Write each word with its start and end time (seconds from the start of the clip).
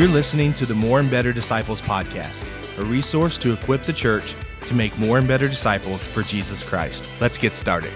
You're 0.00 0.08
listening 0.08 0.54
to 0.54 0.64
the 0.64 0.74
More 0.74 0.98
and 0.98 1.10
Better 1.10 1.30
Disciples 1.30 1.82
podcast, 1.82 2.46
a 2.78 2.84
resource 2.86 3.36
to 3.36 3.52
equip 3.52 3.82
the 3.82 3.92
church 3.92 4.34
to 4.64 4.72
make 4.72 4.98
more 4.98 5.18
and 5.18 5.28
better 5.28 5.46
disciples 5.46 6.06
for 6.06 6.22
Jesus 6.22 6.64
Christ. 6.64 7.04
Let's 7.20 7.36
get 7.36 7.54
started. 7.54 7.90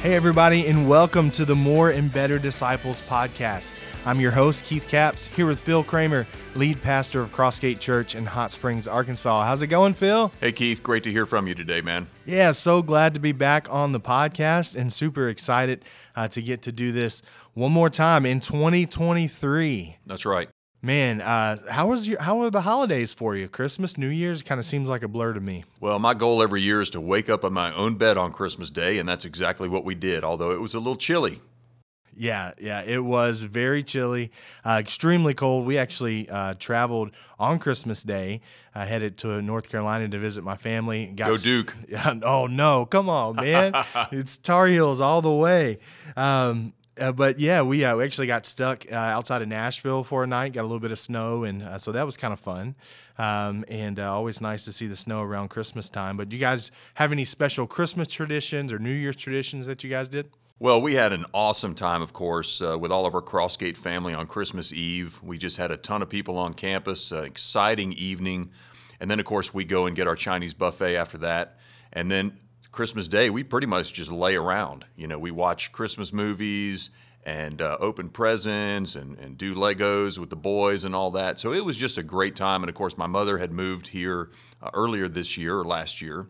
Hey, 0.00 0.14
everybody, 0.14 0.66
and 0.68 0.88
welcome 0.88 1.30
to 1.32 1.44
the 1.44 1.54
More 1.54 1.90
and 1.90 2.10
Better 2.10 2.38
Disciples 2.38 3.02
podcast. 3.02 3.74
I'm 4.06 4.20
your 4.20 4.30
host, 4.30 4.64
Keith 4.64 4.88
Caps, 4.88 5.26
here 5.26 5.44
with 5.44 5.60
Phil 5.60 5.84
Kramer, 5.84 6.26
lead 6.54 6.80
pastor 6.80 7.20
of 7.20 7.30
Crossgate 7.30 7.78
Church 7.78 8.14
in 8.14 8.24
Hot 8.24 8.50
Springs, 8.50 8.88
Arkansas. 8.88 9.44
How's 9.44 9.60
it 9.60 9.66
going, 9.66 9.92
Phil? 9.92 10.32
Hey, 10.40 10.52
Keith, 10.52 10.82
great 10.82 11.04
to 11.04 11.12
hear 11.12 11.26
from 11.26 11.46
you 11.46 11.54
today, 11.54 11.82
man. 11.82 12.06
Yeah, 12.24 12.52
so 12.52 12.80
glad 12.80 13.12
to 13.12 13.20
be 13.20 13.32
back 13.32 13.70
on 13.70 13.92
the 13.92 14.00
podcast 14.00 14.76
and 14.76 14.90
super 14.90 15.28
excited 15.28 15.84
uh, 16.16 16.28
to 16.28 16.40
get 16.40 16.62
to 16.62 16.72
do 16.72 16.90
this 16.90 17.20
one 17.52 17.70
more 17.70 17.90
time 17.90 18.24
in 18.24 18.40
2023. 18.40 19.98
That's 20.06 20.24
right. 20.24 20.48
Man, 20.84 21.20
uh, 21.20 21.58
how 21.70 21.86
was 21.86 22.08
your 22.08 22.20
how 22.20 22.42
are 22.42 22.50
the 22.50 22.62
holidays 22.62 23.14
for 23.14 23.36
you? 23.36 23.46
Christmas, 23.48 23.96
New 23.96 24.08
Year's 24.08 24.42
kind 24.42 24.58
of 24.58 24.64
seems 24.64 24.88
like 24.88 25.04
a 25.04 25.08
blur 25.08 25.32
to 25.32 25.40
me. 25.40 25.62
Well, 25.78 26.00
my 26.00 26.12
goal 26.12 26.42
every 26.42 26.60
year 26.60 26.80
is 26.80 26.90
to 26.90 27.00
wake 27.00 27.30
up 27.30 27.44
in 27.44 27.52
my 27.52 27.72
own 27.72 27.94
bed 27.94 28.18
on 28.18 28.32
Christmas 28.32 28.68
Day, 28.68 28.98
and 28.98 29.08
that's 29.08 29.24
exactly 29.24 29.68
what 29.68 29.84
we 29.84 29.94
did, 29.94 30.24
although 30.24 30.50
it 30.50 30.60
was 30.60 30.74
a 30.74 30.78
little 30.80 30.96
chilly. 30.96 31.38
Yeah, 32.16 32.50
yeah, 32.60 32.82
it 32.82 33.04
was 33.04 33.44
very 33.44 33.84
chilly, 33.84 34.32
uh, 34.66 34.78
extremely 34.80 35.34
cold. 35.34 35.66
We 35.66 35.78
actually 35.78 36.28
uh, 36.28 36.54
traveled 36.58 37.12
on 37.38 37.60
Christmas 37.60 38.02
Day, 38.02 38.40
uh, 38.74 38.84
headed 38.84 39.16
to 39.18 39.40
North 39.40 39.68
Carolina 39.68 40.08
to 40.08 40.18
visit 40.18 40.42
my 40.42 40.56
family. 40.56 41.06
Got 41.06 41.28
Go 41.28 41.36
Duke! 41.36 41.76
Oh 42.24 42.48
no, 42.48 42.86
come 42.86 43.08
on, 43.08 43.36
man! 43.36 43.72
it's 44.10 44.36
Tar 44.36 44.66
Heels 44.66 45.00
all 45.00 45.22
the 45.22 45.32
way. 45.32 45.78
Um, 46.16 46.74
uh, 47.00 47.12
but 47.12 47.38
yeah, 47.38 47.62
we, 47.62 47.84
uh, 47.84 47.96
we 47.96 48.04
actually 48.04 48.26
got 48.26 48.44
stuck 48.44 48.84
uh, 48.90 48.94
outside 48.94 49.42
of 49.42 49.48
Nashville 49.48 50.04
for 50.04 50.24
a 50.24 50.26
night. 50.26 50.52
Got 50.52 50.62
a 50.62 50.68
little 50.68 50.80
bit 50.80 50.92
of 50.92 50.98
snow, 50.98 51.44
and 51.44 51.62
uh, 51.62 51.78
so 51.78 51.92
that 51.92 52.04
was 52.04 52.16
kind 52.16 52.32
of 52.32 52.40
fun. 52.40 52.74
Um, 53.18 53.64
and 53.68 53.98
uh, 53.98 54.12
always 54.12 54.40
nice 54.40 54.64
to 54.64 54.72
see 54.72 54.86
the 54.86 54.96
snow 54.96 55.22
around 55.22 55.48
Christmas 55.48 55.88
time. 55.88 56.16
But 56.16 56.28
do 56.28 56.36
you 56.36 56.40
guys 56.40 56.70
have 56.94 57.12
any 57.12 57.24
special 57.24 57.66
Christmas 57.66 58.08
traditions 58.08 58.72
or 58.72 58.78
New 58.78 58.92
Year's 58.92 59.16
traditions 59.16 59.66
that 59.66 59.82
you 59.84 59.90
guys 59.90 60.08
did? 60.08 60.30
Well, 60.58 60.80
we 60.80 60.94
had 60.94 61.12
an 61.12 61.24
awesome 61.34 61.74
time, 61.74 62.02
of 62.02 62.12
course, 62.12 62.62
uh, 62.62 62.78
with 62.78 62.92
all 62.92 63.04
of 63.04 63.14
our 63.14 63.22
Crossgate 63.22 63.76
family 63.76 64.14
on 64.14 64.26
Christmas 64.26 64.72
Eve. 64.72 65.20
We 65.22 65.36
just 65.38 65.56
had 65.56 65.70
a 65.70 65.76
ton 65.76 66.02
of 66.02 66.08
people 66.08 66.38
on 66.38 66.54
campus, 66.54 67.10
exciting 67.10 67.92
evening. 67.94 68.50
And 69.00 69.10
then, 69.10 69.18
of 69.18 69.26
course, 69.26 69.52
we 69.52 69.64
go 69.64 69.86
and 69.86 69.96
get 69.96 70.06
our 70.06 70.14
Chinese 70.14 70.54
buffet 70.54 70.96
after 70.96 71.18
that. 71.18 71.58
And 71.92 72.10
then 72.10 72.38
Christmas 72.72 73.06
Day, 73.06 73.28
we 73.28 73.44
pretty 73.44 73.66
much 73.66 73.92
just 73.92 74.10
lay 74.10 74.34
around. 74.34 74.86
You 74.96 75.06
know, 75.06 75.18
we 75.18 75.30
watch 75.30 75.72
Christmas 75.72 76.10
movies 76.10 76.88
and 77.22 77.60
uh, 77.60 77.76
open 77.78 78.08
presents 78.08 78.96
and, 78.96 79.18
and 79.18 79.36
do 79.36 79.54
Legos 79.54 80.18
with 80.18 80.30
the 80.30 80.36
boys 80.36 80.84
and 80.84 80.94
all 80.94 81.10
that. 81.12 81.38
So 81.38 81.52
it 81.52 81.64
was 81.64 81.76
just 81.76 81.98
a 81.98 82.02
great 82.02 82.34
time. 82.34 82.62
And 82.62 82.70
of 82.70 82.74
course, 82.74 82.96
my 82.96 83.06
mother 83.06 83.36
had 83.36 83.52
moved 83.52 83.88
here 83.88 84.30
uh, 84.62 84.70
earlier 84.72 85.06
this 85.06 85.36
year 85.36 85.58
or 85.58 85.64
last 85.64 86.00
year. 86.00 86.26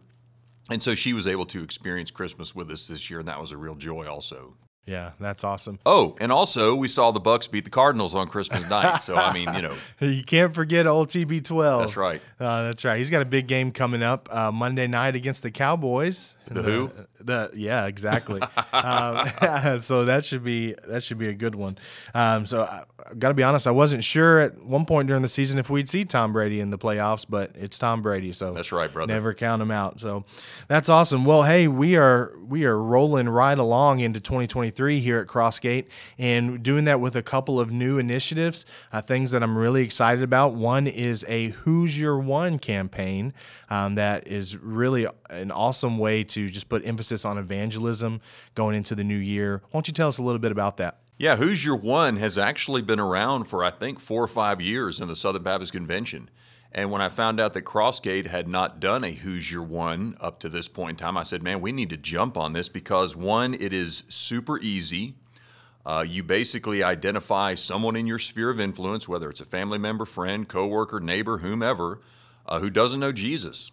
And 0.69 0.83
so 0.83 0.95
she 0.95 1.13
was 1.13 1.29
able 1.29 1.47
to 1.47 1.63
experience 1.63 2.11
Christmas 2.11 2.55
with 2.55 2.71
us 2.71 2.89
this 2.89 3.09
year, 3.09 3.21
and 3.21 3.29
that 3.29 3.41
was 3.41 3.53
a 3.53 3.57
real 3.57 3.75
joy 3.75 4.07
also. 4.07 4.57
Yeah, 4.85 5.13
that's 5.21 5.45
awesome. 5.45 5.79
Oh, 5.87 6.17
and 6.21 6.33
also 6.33 6.75
we 6.75 6.89
saw 6.89 7.13
the 7.13 7.21
Bucs 7.21 7.49
beat 7.49 7.65
the 7.65 7.71
Cardinals 7.71 8.17
on 8.17 8.27
Christmas 8.27 8.69
night. 8.69 8.83
So 9.03 9.17
I 9.17 9.33
mean, 9.33 9.53
you 9.55 9.63
know, 9.63 9.75
you 10.01 10.23
can't 10.23 10.55
forget 10.55 10.87
old 10.87 11.09
TB12. 11.09 11.81
That's 11.81 11.97
right. 11.97 12.21
Uh, 12.39 12.65
that's 12.65 12.85
right. 12.85 12.99
He's 12.99 13.11
got 13.11 13.23
a 13.23 13.25
big 13.25 13.47
game 13.47 13.73
coming 13.73 14.03
up 14.03 14.29
uh, 14.31 14.53
Monday 14.53 14.87
night 14.87 15.17
against 15.17 15.43
the 15.43 15.51
Cowboys. 15.51 16.37
The 16.49 16.63
who? 16.63 16.91
The 17.21 17.51
yeah, 17.55 17.87
exactly. 17.87 18.41
um, 18.73 19.79
so 19.79 20.05
that 20.05 20.25
should 20.25 20.45
be 20.45 20.75
that 20.89 21.03
should 21.03 21.19
be 21.19 21.29
a 21.29 21.35
good 21.35 21.55
one. 21.55 21.79
Um, 22.15 22.47
so 22.47 22.63
I, 22.63 22.83
I 23.09 23.15
got 23.15 23.29
to 23.29 23.35
be 23.35 23.43
honest, 23.43 23.67
I 23.67 23.71
wasn't 23.71 24.05
sure 24.05 24.41
at 24.41 24.63
one 24.63 24.85
point 24.85 25.09
during 25.09 25.23
the 25.23 25.29
season 25.29 25.59
if 25.59 25.71
we'd 25.71 25.89
see 25.89 26.05
Tom 26.05 26.33
Brady 26.33 26.61
in 26.61 26.71
the 26.71 26.79
playoffs, 26.79 27.25
but 27.29 27.53
it's 27.55 27.79
Tom 27.79 28.03
Brady, 28.03 28.33
so 28.33 28.53
that's 28.53 28.73
right, 28.73 28.93
brother. 28.93 29.13
Never 29.13 29.35
count 29.35 29.63
him 29.63 29.71
out. 29.71 30.01
So 30.01 30.25
that's 30.69 30.89
awesome. 30.89 31.25
Well, 31.25 31.43
hey, 31.45 31.69
we 31.69 31.97
are 31.97 32.37
we 32.47 32.65
are 32.65 32.79
rolling 32.79 33.29
right 33.29 33.59
along 33.59 34.01
into 34.01 34.21
2023 34.21 34.72
here 34.79 35.19
at 35.19 35.27
Crossgate, 35.27 35.87
and 36.19 36.63
doing 36.63 36.85
that 36.85 37.01
with 37.01 37.17
a 37.17 37.23
couple 37.23 37.61
of 37.61 37.71
new 37.71 37.99
initiatives, 37.99 38.67
uh, 38.93 39.01
things 39.01 39.31
that 39.31 39.43
I'm 39.43 39.57
really 39.57 39.83
excited 39.83 40.23
about. 40.23 40.55
One 40.55 40.87
is 40.87 41.25
a 41.29 41.49
Who's 41.49 41.99
Your 41.99 42.19
One 42.19 42.59
campaign 42.59 43.33
um, 43.71 43.95
that 43.97 44.27
is 44.27 44.57
really 44.57 45.07
an 45.31 45.51
awesome 45.51 45.99
way 45.99 46.25
to 46.25 46.51
just 46.51 46.69
put 46.69 46.87
emphasis 46.87 47.25
on 47.25 47.39
evangelism 47.39 48.21
going 48.55 48.77
into 48.77 48.95
the 48.95 49.05
new 49.05 49.17
year. 49.17 49.63
Why 49.71 49.79
don't 49.79 49.89
you 49.89 49.95
tell 49.95 50.09
us 50.09 50.19
a 50.19 50.23
little 50.23 50.41
bit 50.41 50.53
about 50.53 50.77
that? 50.79 50.99
Yeah, 51.19 51.37
Who's 51.37 51.65
Your 51.65 51.77
One 51.77 52.17
has 52.17 52.37
actually 52.37 52.83
been 52.83 52.99
around 52.99 53.45
for, 53.45 53.65
I 53.65 53.71
think, 53.71 54.01
four 54.01 54.25
or 54.25 54.29
five 54.29 54.61
years 54.61 55.01
in 55.01 55.09
the 55.09 55.15
Southern 55.15 55.43
Baptist 55.43 55.73
Convention. 55.73 56.31
And 56.75 56.91
when 56.91 57.03
I 57.03 57.11
found 57.11 57.39
out 57.39 57.53
that 57.53 57.63
Crossgate 57.63 58.27
had 58.27 58.49
not 58.49 58.81
done 58.81 59.05
a 59.05 59.09
Your 59.09 59.63
One 59.63 60.17
up 60.21 60.41
to 60.41 60.49
this 60.49 60.69
point 60.69 60.99
in 60.99 61.05
time, 61.05 61.19
I 61.19 61.23
said, 61.23 61.43
man, 61.43 61.61
we 61.61 61.71
need 61.71 61.91
to 61.91 61.99
jump 61.99 62.39
on 62.39 62.55
this 62.55 62.71
because 62.71 63.15
one, 63.15 63.55
it 63.55 63.75
is 63.75 64.05
super 64.09 64.59
easy. 64.59 65.15
Uh, 65.85 66.05
you 66.07 66.23
basically 66.23 66.83
identify 66.83 67.55
someone 67.55 67.95
in 67.95 68.07
your 68.07 68.19
sphere 68.19 68.49
of 68.49 68.59
influence, 68.59 69.07
whether 69.07 69.29
it's 69.29 69.41
a 69.41 69.45
family 69.45 69.79
member, 69.79 70.07
friend, 70.07 70.49
coworker, 70.49 70.99
neighbor, 70.99 71.39
whomever, 71.39 72.01
uh, 72.47 72.59
who 72.59 72.71
doesn't 72.71 73.01
know 73.01 73.13
Jesus. 73.13 73.71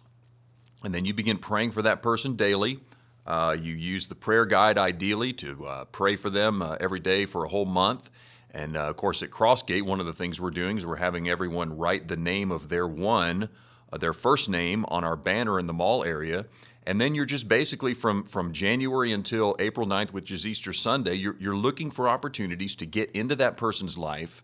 And 0.84 0.94
then 0.94 1.04
you 1.04 1.14
begin 1.14 1.38
praying 1.38 1.70
for 1.70 1.82
that 1.82 2.02
person 2.02 2.34
daily. 2.36 2.80
Uh, 3.26 3.56
you 3.58 3.74
use 3.74 4.08
the 4.08 4.14
prayer 4.14 4.44
guide 4.44 4.76
ideally 4.76 5.32
to 5.34 5.66
uh, 5.66 5.84
pray 5.86 6.16
for 6.16 6.30
them 6.30 6.60
uh, 6.60 6.76
every 6.80 7.00
day 7.00 7.24
for 7.26 7.44
a 7.44 7.48
whole 7.48 7.66
month. 7.66 8.10
And 8.52 8.76
uh, 8.76 8.88
of 8.88 8.96
course, 8.96 9.22
at 9.22 9.30
Crossgate, 9.30 9.82
one 9.82 10.00
of 10.00 10.06
the 10.06 10.12
things 10.12 10.40
we're 10.40 10.50
doing 10.50 10.76
is 10.76 10.86
we're 10.86 10.96
having 10.96 11.28
everyone 11.28 11.76
write 11.76 12.08
the 12.08 12.16
name 12.16 12.50
of 12.50 12.68
their 12.68 12.86
one, 12.86 13.48
uh, 13.92 13.98
their 13.98 14.12
first 14.12 14.48
name, 14.48 14.84
on 14.88 15.04
our 15.04 15.16
banner 15.16 15.58
in 15.58 15.66
the 15.66 15.72
mall 15.72 16.04
area. 16.04 16.46
And 16.86 17.00
then 17.00 17.14
you're 17.14 17.26
just 17.26 17.46
basically 17.46 17.94
from, 17.94 18.24
from 18.24 18.52
January 18.52 19.12
until 19.12 19.54
April 19.58 19.86
9th, 19.86 20.10
which 20.10 20.30
is 20.30 20.46
Easter 20.46 20.72
Sunday, 20.72 21.14
you're, 21.14 21.36
you're 21.38 21.56
looking 21.56 21.90
for 21.90 22.08
opportunities 22.08 22.74
to 22.76 22.86
get 22.86 23.10
into 23.12 23.36
that 23.36 23.56
person's 23.56 23.96
life 23.96 24.42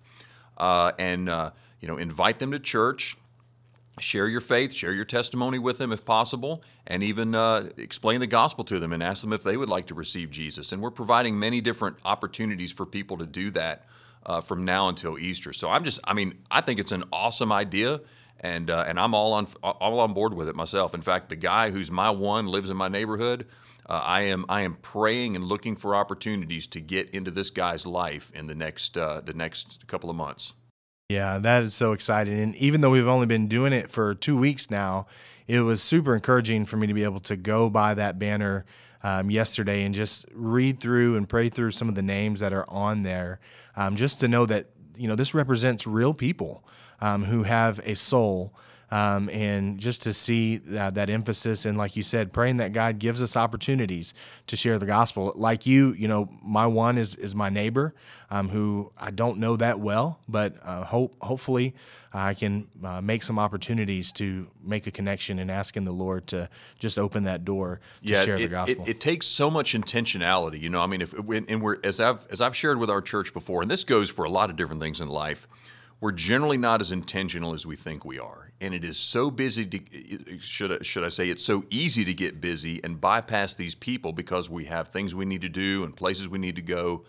uh, 0.59 0.93
and 0.99 1.29
you 1.81 1.89
know 1.89 1.97
invite 1.97 2.39
them 2.39 2.53
to 2.53 2.59
church, 2.59 3.17
share 3.99 4.29
your 4.29 4.41
faith, 4.41 4.73
share 4.73 4.93
your 4.93 5.05
testimony 5.05 5.59
with 5.59 5.79
them 5.79 5.93
if 5.93 6.05
possible, 6.05 6.63
and 6.87 7.03
even 7.03 7.35
uh, 7.35 7.69
explain 7.77 8.21
the 8.21 8.27
gospel 8.27 8.65
to 8.65 8.79
them 8.79 8.93
and 8.93 9.03
ask 9.03 9.23
them 9.23 9.33
if 9.33 9.43
they 9.43 9.57
would 9.57 9.69
like 9.69 9.87
to 9.87 9.95
receive 9.95 10.31
Jesus. 10.31 10.73
And 10.73 10.83
we're 10.83 10.91
providing 10.91 11.39
many 11.39 11.61
different 11.61 11.97
opportunities 12.05 12.73
for 12.73 12.85
people 12.85 13.17
to 13.19 13.27
do 13.27 13.51
that 13.53 13.87
uh, 14.25 14.41
from 14.41 14.65
now 14.65 14.89
until 14.89 15.19
Easter. 15.19 15.53
So 15.53 15.71
I'm 15.71 15.85
just, 15.85 16.01
I 16.05 16.13
mean, 16.13 16.39
I 16.51 16.61
think 16.61 16.79
it's 16.79 16.93
an 16.93 17.05
awesome 17.13 17.53
idea. 17.53 18.01
And, 18.41 18.69
uh, 18.69 18.85
and 18.87 19.01
I'm 19.01 19.15
all 19.15 19.33
on 19.33 19.47
all 19.63 19.99
on 19.99 20.13
board 20.13 20.35
with 20.35 20.47
it 20.51 20.55
myself. 20.55 20.93
In 20.93 21.01
fact, 21.01 21.31
the 21.31 21.37
guy 21.37 21.71
who's 21.71 21.91
my 21.91 22.11
one 22.11 22.47
lives 22.47 22.69
in 22.69 22.77
my 22.77 22.89
neighborhood. 22.89 23.47
Uh, 23.89 24.03
I 24.05 24.23
am 24.23 24.45
I 24.51 24.61
am 24.61 24.75
praying 24.75 25.37
and 25.37 25.45
looking 25.47 25.75
for 25.75 25.95
opportunities 25.95 26.67
to 26.69 26.81
get 26.81 27.09
into 27.11 27.31
this 27.31 27.49
guy's 27.49 27.87
life 27.87 28.31
in 28.35 28.47
the 28.47 28.55
next 28.55 28.99
uh, 28.99 29.23
the 29.25 29.33
next 29.33 29.87
couple 29.87 30.11
of 30.11 30.17
months. 30.17 30.53
Yeah, 31.09 31.39
that 31.39 31.63
is 31.63 31.73
so 31.73 31.93
exciting. 31.93 32.41
And 32.41 32.57
even 32.57 32.81
though 32.81 32.91
we've 32.91 33.07
only 33.07 33.27
been 33.27 33.47
doing 33.47 33.73
it 33.73 33.93
for 33.93 34.13
two 34.13 34.37
weeks 34.37 34.73
now, 34.73 35.07
it 35.47 35.61
was 35.61 35.81
super 35.81 36.17
encouraging 36.17 36.67
for 36.67 36.77
me 36.77 36.89
to 36.89 36.95
be 36.95 37.05
able 37.05 37.21
to 37.21 37.37
go 37.37 37.71
by 37.71 37.95
that 37.95 38.19
banner 38.19 38.65
um, 39.05 39.31
yesterday 39.31 39.85
and 39.85 39.95
just 39.95 40.27
read 40.33 40.81
through 40.81 41.17
and 41.17 41.29
pray 41.29 41.49
through 41.49 41.71
some 41.71 41.89
of 41.89 41.95
the 41.95 42.03
names 42.03 42.41
that 42.41 42.53
are 42.53 42.69
on 42.69 43.05
there, 43.05 43.39
um, 43.77 43.95
just 43.95 44.19
to 44.21 44.27
know 44.27 44.47
that 44.47 44.67
you 44.97 45.07
know 45.07 45.15
this 45.15 45.33
represents 45.33 45.87
real 45.87 46.13
people 46.13 46.65
um, 47.01 47.23
who 47.25 47.45
have 47.45 47.79
a 47.87 47.95
soul 47.95 48.53
um, 48.91 49.29
and 49.31 49.79
just 49.79 50.03
to 50.03 50.13
see 50.13 50.59
that, 50.59 50.95
that, 50.95 51.11
emphasis 51.11 51.65
and 51.65 51.79
like 51.79 51.97
you 51.97 52.03
said 52.03 52.33
praying 52.33 52.57
that 52.57 52.73
god 52.73 52.99
gives 52.99 53.23
us 53.23 53.37
opportunities 53.37 54.13
to 54.47 54.57
share 54.57 54.79
the 54.79 54.87
gospel. 54.87 55.33
Like 55.37 55.67
you 55.67 55.93
you 55.93 56.09
know 56.09 56.29
my 56.43 56.67
one 56.67 56.99
is 56.99 57.15
is 57.15 57.35
my 57.35 57.49
neighbor 57.49 57.95
um, 58.31 58.49
who 58.49 58.93
i 58.99 59.11
don't 59.11 59.39
know 59.39 59.57
that 59.57 59.81
well 59.81 60.21
but 60.29 60.57
uh, 60.63 60.85
hope 60.85 61.17
hopefully 61.23 61.75
i 62.13 62.35
can 62.35 62.67
uh, 62.85 63.01
make 63.01 63.23
some 63.23 63.39
opportunities 63.39 64.13
to 64.13 64.49
make 64.63 64.87
a 64.87 64.91
connection 64.91 65.39
and 65.39 65.51
asking 65.51 65.85
the 65.85 65.93
lord 65.93 66.27
to 66.27 66.49
just 66.79 66.99
open 66.99 67.25
that 67.25 67.45
door 67.45 67.81
to 68.03 68.09
yeah, 68.09 68.25
share 68.25 68.37
it, 68.37 68.43
the 68.43 68.49
gospel. 68.49 68.83
it, 68.85 68.89
it, 68.89 69.01
takes 69.01 69.27
so 69.27 69.51
much 69.51 69.75
intentionality 69.75 70.61
you 70.61 70.69
know 70.69 70.81
i 70.81 70.87
mean 70.87 71.03
if 71.03 71.13
and 71.13 71.63
we're 71.63 71.77
as 71.85 72.01
i've 72.01 72.27
as 72.31 72.41
i've 72.41 72.57
shared 72.57 72.79
with 72.79 72.91
our 72.91 73.01
church 73.01 73.33
before 73.33 73.63
and 73.63 73.71
this 73.71 73.85
goes 73.85 74.11
for 74.11 74.25
a 74.25 74.31
lot 74.31 74.51
of 74.51 74.57
different 74.57 74.83
things 74.83 75.01
in 75.01 75.09
life 75.09 75.47
we're 76.01 76.13
generally 76.13 76.59
not 76.59 76.81
as 76.81 76.93
intentional 76.93 77.55
as 77.55 77.67
we 77.67 77.77
think 77.77 78.05
we 78.05 78.19
are. 78.19 78.51
And 78.61 78.75
it 78.75 78.85
is 78.85 78.99
so 78.99 79.31
busy 79.31 79.65
to, 79.67 80.39
should 80.39 80.73
I, 80.73 80.83
should 80.83 81.05
I 81.05 81.09
say, 81.09 81.31
it's 81.31 81.45
so 81.45 81.65
easy 81.71 82.05
to 82.05 82.15
get 82.15 82.41
busy 82.41 82.83
and 82.85 83.01
bypass 83.01 83.55
these 83.55 83.75
people 83.75 84.13
because 84.13 84.51
we 84.51 84.67
have 84.67 84.89
things 84.89 85.15
we 85.15 85.25
need 85.25 85.43
to 85.43 85.49
do 85.49 85.85
and 85.85 85.97
places 85.97 86.29
we 86.29 86.39
need 86.39 86.57
to 86.57 86.63
go. 86.63 87.05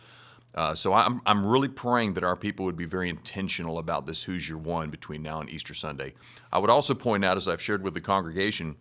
Uh, 0.55 0.73
so 0.73 0.93
I'm, 0.93 1.21
I'm 1.25 1.45
really 1.45 1.67
praying 1.67 2.13
that 2.13 2.23
our 2.23 2.35
people 2.35 2.65
would 2.65 2.77
be 2.77 2.85
very 2.85 3.09
intentional 3.09 3.77
about 3.77 4.05
this 4.05 4.23
Who's 4.23 4.47
Your 4.47 4.57
One 4.57 4.89
between 4.89 5.21
now 5.21 5.39
and 5.39 5.49
Easter 5.49 5.73
Sunday. 5.73 6.13
I 6.51 6.59
would 6.59 6.69
also 6.69 6.93
point 6.93 7.23
out, 7.23 7.37
as 7.37 7.47
I've 7.47 7.61
shared 7.61 7.83
with 7.83 7.93
the 7.93 8.01
congregation, 8.01 8.77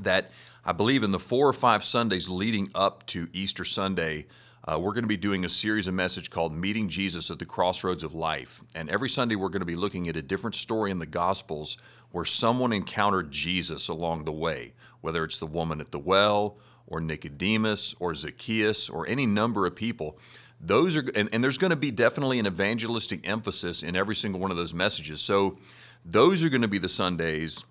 that 0.00 0.30
I 0.64 0.72
believe 0.72 1.02
in 1.02 1.12
the 1.12 1.18
four 1.18 1.46
or 1.46 1.52
five 1.52 1.84
Sundays 1.84 2.28
leading 2.28 2.70
up 2.74 3.06
to 3.06 3.28
Easter 3.32 3.64
Sunday, 3.64 4.26
uh, 4.68 4.78
we're 4.78 4.92
going 4.92 5.04
to 5.04 5.08
be 5.08 5.16
doing 5.16 5.46
a 5.46 5.48
series 5.48 5.88
of 5.88 5.94
message 5.94 6.28
called 6.28 6.52
Meeting 6.52 6.90
Jesus 6.90 7.30
at 7.30 7.38
the 7.38 7.46
Crossroads 7.46 8.04
of 8.04 8.12
Life. 8.12 8.62
And 8.74 8.90
every 8.90 9.08
Sunday, 9.08 9.34
we're 9.34 9.48
going 9.48 9.60
to 9.60 9.66
be 9.66 9.76
looking 9.76 10.08
at 10.08 10.16
a 10.16 10.22
different 10.22 10.54
story 10.54 10.90
in 10.90 10.98
the 10.98 11.06
Gospels 11.06 11.78
where 12.10 12.26
someone 12.26 12.74
encountered 12.74 13.30
Jesus 13.30 13.88
along 13.88 14.24
the 14.24 14.32
way, 14.32 14.74
whether 15.00 15.24
it's 15.24 15.38
the 15.38 15.46
woman 15.46 15.80
at 15.80 15.90
the 15.90 15.98
well, 15.98 16.58
or 16.86 17.00
Nicodemus, 17.00 17.94
or 17.98 18.14
Zacchaeus, 18.14 18.90
or 18.90 19.08
any 19.08 19.24
number 19.24 19.64
of 19.64 19.74
people. 19.74 20.18
Those 20.60 20.96
are, 20.96 21.04
and, 21.14 21.30
and 21.32 21.42
there's 21.42 21.58
going 21.58 21.70
to 21.70 21.76
be 21.76 21.90
definitely 21.90 22.38
an 22.38 22.46
evangelistic 22.46 23.26
emphasis 23.26 23.82
in 23.82 23.96
every 23.96 24.14
single 24.14 24.38
one 24.38 24.50
of 24.50 24.58
those 24.58 24.74
messages. 24.74 25.22
So, 25.22 25.56
those 26.04 26.44
are 26.44 26.50
going 26.50 26.62
to 26.62 26.68
be 26.68 26.78
the 26.78 26.88
Sundays. 26.88 27.64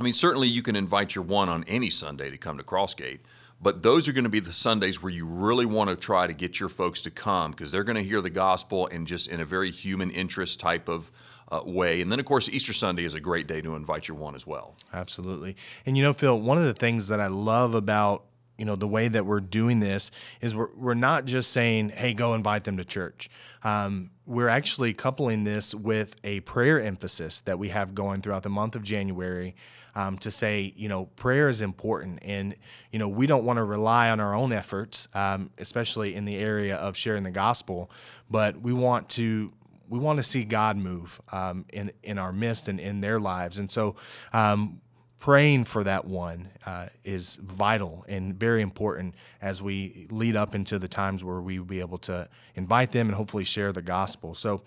I 0.00 0.02
mean, 0.02 0.12
certainly 0.12 0.48
you 0.48 0.62
can 0.62 0.76
invite 0.76 1.14
your 1.14 1.24
one 1.24 1.48
on 1.48 1.64
any 1.64 1.90
Sunday 1.90 2.30
to 2.30 2.36
come 2.36 2.58
to 2.58 2.64
Crossgate. 2.64 3.20
But 3.60 3.82
those 3.82 4.06
are 4.06 4.12
going 4.12 4.24
to 4.24 4.30
be 4.30 4.40
the 4.40 4.52
Sundays 4.52 5.02
where 5.02 5.12
you 5.12 5.24
really 5.24 5.66
want 5.66 5.90
to 5.90 5.96
try 5.96 6.26
to 6.26 6.34
get 6.34 6.60
your 6.60 6.68
folks 6.68 7.00
to 7.02 7.10
come 7.10 7.52
because 7.52 7.72
they're 7.72 7.84
going 7.84 7.96
to 7.96 8.04
hear 8.04 8.20
the 8.20 8.30
gospel 8.30 8.86
and 8.86 9.06
just 9.06 9.28
in 9.28 9.40
a 9.40 9.44
very 9.44 9.70
human 9.70 10.10
interest 10.10 10.60
type 10.60 10.88
of 10.88 11.10
uh, 11.50 11.60
way. 11.64 12.00
And 12.00 12.12
then, 12.12 12.20
of 12.20 12.26
course, 12.26 12.48
Easter 12.48 12.72
Sunday 12.72 13.04
is 13.04 13.14
a 13.14 13.20
great 13.20 13.46
day 13.46 13.60
to 13.62 13.74
invite 13.74 14.08
your 14.08 14.16
one 14.16 14.34
as 14.34 14.46
well. 14.46 14.76
Absolutely. 14.92 15.56
And 15.86 15.96
you 15.96 16.02
know, 16.02 16.12
Phil, 16.12 16.38
one 16.38 16.58
of 16.58 16.64
the 16.64 16.74
things 16.74 17.08
that 17.08 17.20
I 17.20 17.28
love 17.28 17.74
about 17.74 18.24
you 18.58 18.64
know 18.64 18.76
the 18.76 18.88
way 18.88 19.08
that 19.08 19.26
we're 19.26 19.40
doing 19.40 19.80
this 19.80 20.10
is 20.40 20.54
we're, 20.54 20.70
we're 20.74 20.94
not 20.94 21.24
just 21.24 21.50
saying 21.50 21.90
hey 21.90 22.14
go 22.14 22.34
invite 22.34 22.64
them 22.64 22.76
to 22.76 22.84
church 22.84 23.28
um, 23.62 24.10
we're 24.26 24.48
actually 24.48 24.94
coupling 24.94 25.44
this 25.44 25.74
with 25.74 26.16
a 26.24 26.40
prayer 26.40 26.80
emphasis 26.80 27.40
that 27.42 27.58
we 27.58 27.68
have 27.68 27.94
going 27.94 28.20
throughout 28.20 28.42
the 28.42 28.50
month 28.50 28.74
of 28.74 28.82
january 28.82 29.54
um, 29.96 30.18
to 30.18 30.30
say, 30.30 30.74
you 30.76 30.90
know, 30.90 31.06
prayer 31.16 31.48
is 31.48 31.62
important. 31.62 32.18
And, 32.20 32.54
you 32.92 32.98
know, 32.98 33.08
we 33.08 33.26
don't 33.26 33.44
want 33.44 33.56
to 33.56 33.64
rely 33.64 34.10
on 34.10 34.20
our 34.20 34.34
own 34.34 34.52
efforts, 34.52 35.08
um, 35.14 35.50
especially 35.56 36.14
in 36.14 36.26
the 36.26 36.36
area 36.36 36.76
of 36.76 36.98
sharing 36.98 37.22
the 37.22 37.30
gospel, 37.30 37.90
but 38.30 38.60
we 38.60 38.72
want 38.72 39.08
to 39.10 39.52
we 39.88 40.00
want 40.00 40.16
to 40.16 40.22
see 40.22 40.44
God 40.44 40.76
move 40.76 41.20
um, 41.32 41.64
in 41.72 41.92
in 42.02 42.18
our 42.18 42.32
midst 42.32 42.68
and 42.68 42.78
in 42.78 43.00
their 43.00 43.18
lives. 43.18 43.58
And 43.58 43.70
so, 43.70 43.96
um, 44.32 44.80
praying 45.18 45.64
for 45.64 45.82
that 45.84 46.04
one 46.04 46.50
uh, 46.66 46.86
is 47.04 47.36
vital 47.36 48.04
and 48.08 48.34
very 48.34 48.62
important 48.62 49.14
as 49.40 49.62
we 49.62 50.06
lead 50.10 50.36
up 50.36 50.54
into 50.54 50.78
the 50.78 50.88
times 50.88 51.24
where 51.24 51.40
we 51.40 51.58
will 51.58 51.66
be 51.66 51.80
able 51.80 51.98
to 51.98 52.28
invite 52.54 52.92
them 52.92 53.08
and 53.08 53.16
hopefully 53.16 53.44
share 53.44 53.72
the 53.72 53.82
gospel. 53.82 54.34
So, 54.34 54.62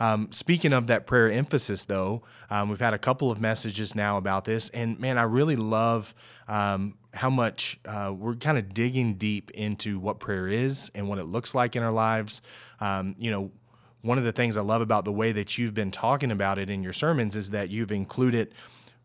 um, 0.00 0.32
speaking 0.32 0.72
of 0.72 0.88
that 0.88 1.06
prayer 1.06 1.30
emphasis, 1.30 1.84
though, 1.84 2.22
um, 2.50 2.68
we've 2.68 2.80
had 2.80 2.94
a 2.94 2.98
couple 2.98 3.30
of 3.30 3.40
messages 3.40 3.94
now 3.94 4.16
about 4.16 4.44
this, 4.44 4.68
and 4.70 4.98
man, 4.98 5.16
I 5.16 5.22
really 5.22 5.54
love 5.54 6.14
um, 6.48 6.98
how 7.14 7.30
much 7.30 7.78
uh, 7.84 8.12
we're 8.16 8.34
kind 8.34 8.58
of 8.58 8.74
digging 8.74 9.14
deep 9.14 9.52
into 9.52 10.00
what 10.00 10.18
prayer 10.18 10.48
is 10.48 10.90
and 10.94 11.08
what 11.08 11.18
it 11.18 11.24
looks 11.24 11.54
like 11.54 11.76
in 11.76 11.82
our 11.84 11.92
lives. 11.92 12.42
Um, 12.80 13.14
you 13.16 13.30
know, 13.30 13.52
one 14.00 14.18
of 14.18 14.24
the 14.24 14.32
things 14.32 14.56
I 14.56 14.62
love 14.62 14.82
about 14.82 15.04
the 15.04 15.12
way 15.12 15.30
that 15.32 15.56
you've 15.56 15.74
been 15.74 15.92
talking 15.92 16.32
about 16.32 16.58
it 16.58 16.68
in 16.68 16.82
your 16.82 16.92
sermons 16.92 17.36
is 17.36 17.52
that 17.52 17.70
you've 17.70 17.92
included 17.92 18.52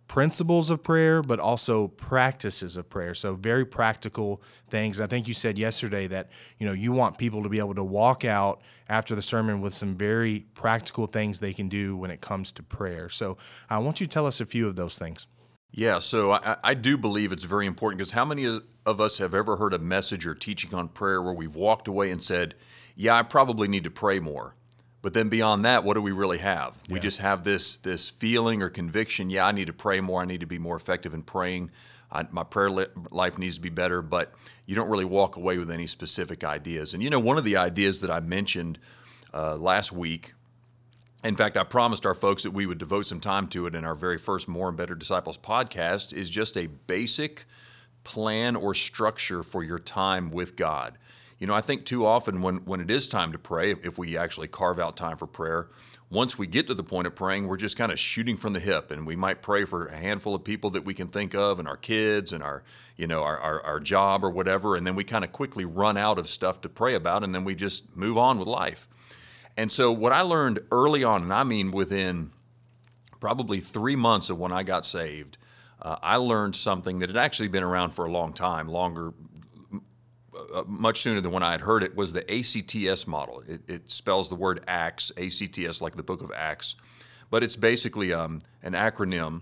principles 0.08 0.70
of 0.70 0.82
prayer, 0.84 1.22
but 1.22 1.40
also 1.40 1.88
practices 1.90 2.78
of 2.78 2.90
prayer. 2.90 3.14
So 3.14 3.36
very 3.36 3.66
practical 3.66 4.42
things. 4.70 5.02
I 5.02 5.08
think 5.08 5.28
you 5.28 5.34
said 5.34 5.58
yesterday 5.58 6.08
that 6.08 6.30
you 6.60 6.66
know 6.66 6.74
you 6.74 6.92
want 6.92 7.18
people 7.18 7.44
to 7.44 7.50
be 7.50 7.60
able 7.60 7.76
to 7.76 7.84
walk 7.84 8.26
out 8.26 8.62
after 8.90 9.16
the 9.16 9.22
sermon 9.22 9.62
with 9.62 9.74
some 9.74 9.96
very 9.96 10.46
practical 10.54 11.08
things 11.08 11.40
they 11.40 11.54
can 11.54 11.70
do 11.70 11.98
when 11.98 12.12
it 12.12 12.22
comes 12.22 12.52
to 12.54 12.64
prayer. 12.64 13.10
So 13.10 13.38
I 13.70 13.76
uh, 13.76 13.82
want 13.82 14.00
you 14.00 14.08
to 14.08 14.12
tell 14.12 14.26
us 14.26 14.40
a 14.40 14.46
few 14.46 14.68
of 14.68 14.76
those 14.76 14.98
things. 14.98 15.28
Yeah, 15.72 16.00
so 16.00 16.32
I, 16.32 16.58
I 16.64 16.74
do 16.74 16.98
believe 16.98 17.32
it's 17.32 17.44
very 17.44 17.66
important 17.66 17.98
because 17.98 18.14
how 18.14 18.26
many 18.26 18.46
of 18.46 19.02
us 19.02 19.18
have 19.18 19.36
ever 19.36 19.58
heard 19.58 19.74
a 19.74 19.80
message 19.80 20.26
or 20.26 20.34
teaching 20.34 20.74
on 20.74 20.88
prayer 20.88 21.22
where 21.22 21.34
we've 21.34 21.56
walked 21.56 21.88
away 21.88 22.10
and 22.10 22.24
said, 22.24 22.56
"Yeah, 22.96 23.16
I 23.16 23.24
probably 23.24 23.68
need 23.68 23.84
to 23.84 23.92
pray 23.92 24.20
more." 24.20 24.56
But 25.02 25.14
then 25.14 25.30
beyond 25.30 25.64
that, 25.66 25.84
what 25.84 25.94
do 25.94 26.02
we 26.02 26.12
really 26.12 26.40
have? 26.40 26.78
Yeah. 26.88 26.94
We 26.94 27.00
just 27.00 27.20
have 27.20 27.44
this 27.44 27.78
this 27.78 28.10
feeling 28.10 28.62
or 28.62 28.70
conviction. 28.70 29.30
Yeah, 29.30 29.46
I 29.46 29.52
need 29.52 29.68
to 29.68 29.74
pray 29.74 30.02
more. 30.02 30.22
I 30.22 30.26
need 30.26 30.40
to 30.40 30.48
be 30.48 30.60
more 30.60 30.76
effective 30.76 31.14
in 31.14 31.24
praying. 31.24 31.72
I, 32.12 32.26
my 32.32 32.44
prayer 32.44 32.70
li- 32.70 32.88
life 33.12 33.38
needs 33.38 33.56
to 33.56 33.62
be 33.62 33.70
better. 33.70 34.02
But 34.02 34.34
you 34.66 34.76
don't 34.76 34.90
really 34.90 35.06
walk 35.06 35.36
away 35.36 35.58
with 35.58 35.70
any 35.70 35.88
specific 35.88 36.44
ideas. 36.44 36.94
And 36.94 37.04
you 37.04 37.10
know, 37.10 37.20
one 37.20 37.38
of 37.38 37.44
the 37.44 37.58
ideas 37.58 38.02
that 38.02 38.12
I 38.12 38.20
mentioned 38.20 38.80
uh, 39.34 39.56
last 39.56 39.92
week. 39.92 40.34
In 41.24 41.36
fact, 41.36 41.58
I 41.58 41.64
promised 41.64 42.06
our 42.06 42.14
folks 42.14 42.44
that 42.44 42.52
we 42.52 42.66
would 42.66 42.78
devote 42.78 43.06
some 43.08 43.20
time 43.20 43.48
to 43.50 43.66
it 43.66 43.76
in 43.76 43.84
our 43.84 43.96
very 43.96 44.18
first 44.18 44.48
More 44.48 44.68
and 44.68 44.78
Better 44.78 44.96
Disciples 44.96 45.38
podcast. 45.38 46.14
Is 46.14 46.30
just 46.30 46.58
a 46.58 46.68
basic 46.68 47.46
plan 48.04 48.56
or 48.56 48.74
structure 48.74 49.44
for 49.44 49.64
your 49.64 49.80
time 49.80 50.32
with 50.32 50.56
God. 50.56 50.98
You 51.40 51.46
know, 51.46 51.54
I 51.54 51.62
think 51.62 51.86
too 51.86 52.06
often 52.06 52.42
when, 52.42 52.58
when 52.66 52.82
it 52.82 52.90
is 52.90 53.08
time 53.08 53.32
to 53.32 53.38
pray, 53.38 53.72
if, 53.72 53.98
we 53.98 54.18
actually 54.18 54.48
carve 54.48 54.80
out 54.80 54.98
time 54.98 55.18
for 55.18 55.28
prayer, 55.28 55.70
once 56.10 56.38
we 56.38 56.48
get 56.48 56.66
to 56.68 56.74
the 56.74 56.84
point 56.84 57.06
of 57.06 57.14
praying, 57.14 57.48
we're 57.48 57.58
just 57.58 57.78
kind 57.78 57.92
of 57.92 58.00
shooting 58.00 58.38
from 58.38 58.54
the 58.54 58.60
hip, 58.60 58.90
and 58.90 59.06
we 59.06 59.16
might 59.16 59.44
pray 59.44 59.64
for 59.64 59.86
a 59.88 59.96
handful 59.96 60.34
of 60.34 60.44
people 60.44 60.72
that 60.72 60.84
we 60.84 60.96
can 60.96 61.08
think 61.08 61.36
of, 61.36 61.60
and 61.60 61.68
our 61.68 61.78
kids, 61.78 62.34
and 62.34 62.42
our, 62.42 62.64
you 62.96 63.06
know, 63.06 63.22
our, 63.22 63.38
our, 63.38 63.62
our 63.62 63.80
job 63.80 64.24
or 64.24 64.30
whatever, 64.32 64.76
and 64.76 64.88
then 64.88 64.96
we 64.96 65.04
kind 65.04 65.24
of 65.24 65.32
quickly 65.32 65.66
run 65.66 65.96
out 65.96 66.18
of 66.18 66.28
stuff 66.28 66.62
to 66.62 66.70
pray 66.70 66.96
about, 66.96 67.24
and 67.24 67.36
then 67.36 67.44
we 67.44 67.54
just 67.54 67.96
move 67.96 68.18
on 68.18 68.40
with 68.40 68.48
life. 68.48 68.88
And 69.56 69.72
so, 69.72 69.92
what 69.92 70.14
I 70.14 70.22
learned 70.22 70.60
early 70.72 71.04
on, 71.04 71.24
and 71.24 71.34
I 71.34 71.44
mean 71.44 71.72
within 71.72 72.32
probably 73.20 73.60
three 73.60 73.96
months 73.96 74.30
of 74.30 74.40
when 74.40 74.52
I 74.52 74.64
got 74.64 74.86
saved, 74.86 75.38
uh, 75.82 75.98
I 76.02 76.16
learned 76.16 76.56
something 76.56 77.00
that 77.00 77.10
had 77.10 77.18
actually 77.18 77.50
been 77.50 77.64
around 77.64 77.92
for 77.92 78.06
a 78.06 78.12
long 78.12 78.34
time, 78.34 78.68
longer 78.68 79.14
uh, 80.54 80.64
much 80.68 81.02
sooner 81.02 81.22
than 81.22 81.32
when 81.32 81.44
I 81.44 81.52
had 81.52 81.62
heard 81.62 81.84
it, 81.84 81.96
was 81.96 82.14
the 82.14 82.24
ACTS 82.32 83.08
model. 83.08 83.44
It, 83.48 83.62
it, 83.68 83.92
spells 83.92 84.30
the 84.30 84.36
word 84.36 84.64
Acts, 84.68 85.12
ACTS, 85.18 85.82
like 85.82 85.96
the 85.96 86.04
book 86.04 86.22
of 86.22 86.32
Acts, 86.36 86.76
but 87.30 87.44
it's 87.44 87.56
basically 87.56 88.14
um, 88.14 88.42
an 88.64 88.74
acronym 88.74 89.42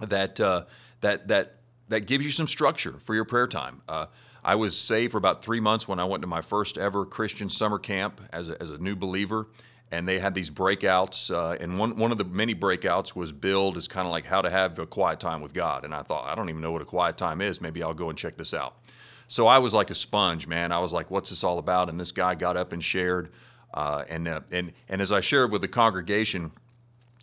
that 0.00 0.40
uh, 0.40 0.64
that 1.00 1.28
that 1.28 1.56
that 1.88 2.06
gives 2.06 2.24
you 2.24 2.30
some 2.30 2.46
structure 2.46 2.92
for 2.92 3.14
your 3.14 3.24
prayer 3.24 3.46
time. 3.46 3.82
Uh, 3.88 4.06
I 4.44 4.56
was 4.56 4.76
saved 4.76 5.12
for 5.12 5.18
about 5.18 5.44
three 5.44 5.60
months 5.60 5.86
when 5.86 6.00
I 6.00 6.04
went 6.04 6.22
to 6.22 6.26
my 6.26 6.40
first 6.40 6.76
ever 6.76 7.04
Christian 7.04 7.48
summer 7.48 7.78
camp 7.78 8.20
as 8.32 8.48
a, 8.48 8.60
as 8.60 8.70
a 8.70 8.78
new 8.78 8.96
believer, 8.96 9.46
and 9.90 10.08
they 10.08 10.18
had 10.18 10.34
these 10.34 10.50
breakouts. 10.50 11.32
Uh, 11.32 11.56
and 11.60 11.78
one 11.78 11.96
one 11.96 12.12
of 12.12 12.18
the 12.18 12.24
many 12.24 12.54
breakouts 12.54 13.14
was 13.14 13.30
billed 13.30 13.76
as 13.76 13.86
kind 13.86 14.06
of 14.06 14.10
like 14.10 14.24
how 14.24 14.42
to 14.42 14.50
have 14.50 14.78
a 14.78 14.86
quiet 14.86 15.20
time 15.20 15.40
with 15.40 15.52
God. 15.52 15.84
And 15.84 15.94
I 15.94 16.02
thought, 16.02 16.26
I 16.26 16.34
don't 16.34 16.48
even 16.48 16.60
know 16.60 16.72
what 16.72 16.82
a 16.82 16.86
quiet 16.86 17.16
time 17.16 17.40
is. 17.40 17.60
Maybe 17.60 17.82
I'll 17.82 17.94
go 17.94 18.08
and 18.08 18.18
check 18.18 18.36
this 18.36 18.52
out. 18.52 18.76
So 19.32 19.46
I 19.46 19.60
was 19.60 19.72
like 19.72 19.88
a 19.88 19.94
sponge, 19.94 20.46
man. 20.46 20.72
I 20.72 20.78
was 20.78 20.92
like, 20.92 21.10
what's 21.10 21.30
this 21.30 21.42
all 21.42 21.58
about? 21.58 21.88
And 21.88 21.98
this 21.98 22.12
guy 22.12 22.34
got 22.34 22.58
up 22.58 22.70
and 22.70 22.84
shared. 22.84 23.32
Uh, 23.72 24.04
and, 24.10 24.28
uh, 24.28 24.40
and, 24.50 24.74
and 24.90 25.00
as 25.00 25.10
I 25.10 25.20
shared 25.20 25.50
with 25.50 25.62
the 25.62 25.68
congregation, 25.68 26.52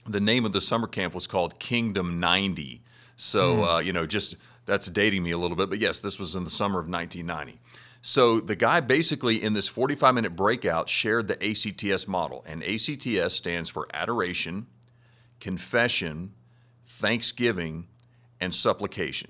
the 0.08 0.20
name 0.20 0.44
of 0.44 0.52
the 0.52 0.60
summer 0.60 0.88
camp 0.88 1.14
was 1.14 1.28
called 1.28 1.60
Kingdom 1.60 2.20
90. 2.20 2.82
So, 3.16 3.58
mm. 3.58 3.76
uh, 3.76 3.78
you 3.78 3.94
know, 3.94 4.08
just 4.08 4.38
that's 4.66 4.88
dating 4.88 5.22
me 5.22 5.30
a 5.30 5.38
little 5.38 5.56
bit. 5.56 5.70
But 5.70 5.78
yes, 5.78 6.00
this 6.00 6.18
was 6.18 6.36
in 6.36 6.46
the 6.46 6.50
summer 6.50 6.80
of 6.80 6.90
1990. 6.90 7.60
So 8.02 8.40
the 8.40 8.56
guy 8.56 8.80
basically 8.80 9.44
in 9.44 9.54
this 9.54 9.68
45 9.68 10.16
minute 10.16 10.36
breakout 10.36 10.90
shared 10.90 11.28
the 11.28 11.38
ACTS 11.48 12.08
model. 12.08 12.44
And 12.48 12.64
ACTS 12.64 13.36
stands 13.36 13.70
for 13.70 13.88
adoration, 13.94 14.66
confession, 15.40 16.34
thanksgiving, 16.88 17.86
and 18.42 18.52
supplication. 18.52 19.30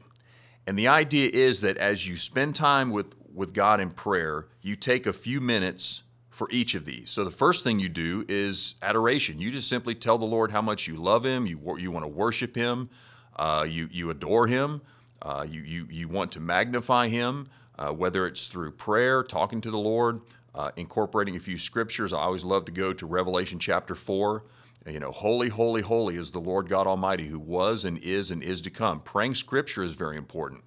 And 0.70 0.78
the 0.78 0.88
idea 0.88 1.32
is 1.34 1.62
that 1.62 1.78
as 1.78 2.08
you 2.08 2.16
spend 2.16 2.56
time 2.56 2.92
with, 2.92 3.16
with 3.34 3.56
God 3.56 3.80
in 3.80 3.90
prayer, 3.90 4.50
you 4.62 4.76
take 4.76 5.08
a 5.08 5.12
few 5.12 5.42
minutes 5.42 6.04
for 6.30 6.48
each 6.52 6.76
of 6.76 6.86
these. 6.86 7.10
So 7.10 7.24
the 7.24 7.32
first 7.32 7.64
thing 7.64 7.80
you 7.80 7.90
do 7.90 8.24
is 8.30 8.76
adoration. 8.84 9.40
You 9.42 9.50
just 9.50 9.68
simply 9.68 9.96
tell 9.96 10.20
the 10.20 10.28
Lord 10.28 10.52
how 10.52 10.62
much 10.62 10.88
you 10.88 10.96
love 10.96 11.26
Him, 11.26 11.48
you, 11.48 11.60
you 11.80 11.90
want 11.90 12.04
to 12.04 12.08
worship 12.08 12.56
Him, 12.56 12.92
uh, 13.36 13.66
you, 13.68 13.90
you 13.92 14.12
adore 14.12 14.46
Him, 14.46 14.84
uh, 15.24 15.44
you, 15.50 15.62
you, 15.62 15.88
you 15.90 16.08
want 16.08 16.32
to 16.34 16.40
magnify 16.40 17.08
Him, 17.08 17.50
uh, 17.80 17.90
whether 17.90 18.28
it's 18.28 18.46
through 18.46 18.74
prayer, 18.74 19.24
talking 19.24 19.62
to 19.62 19.72
the 19.72 19.80
Lord, 19.80 20.22
uh, 20.54 20.70
incorporating 20.76 21.36
a 21.36 21.40
few 21.40 21.58
scriptures. 21.58 22.14
I 22.14 22.20
always 22.20 22.46
love 22.46 22.66
to 22.66 22.72
go 22.72 22.94
to 22.94 23.08
Revelation 23.08 23.58
chapter 23.58 23.96
4. 23.96 24.44
You 24.90 25.00
know, 25.00 25.12
holy, 25.12 25.50
holy, 25.50 25.82
holy 25.82 26.16
is 26.16 26.32
the 26.32 26.40
Lord 26.40 26.68
God 26.68 26.88
Almighty 26.88 27.28
who 27.28 27.40
was 27.40 27.86
and 27.86 27.98
is 28.00 28.32
and 28.32 28.44
is 28.44 28.62
to 28.62 28.70
come. 28.70 29.00
Praying 29.00 29.36
scripture 29.36 29.84
is 29.84 29.94
very 29.94 30.18
important. 30.18 30.64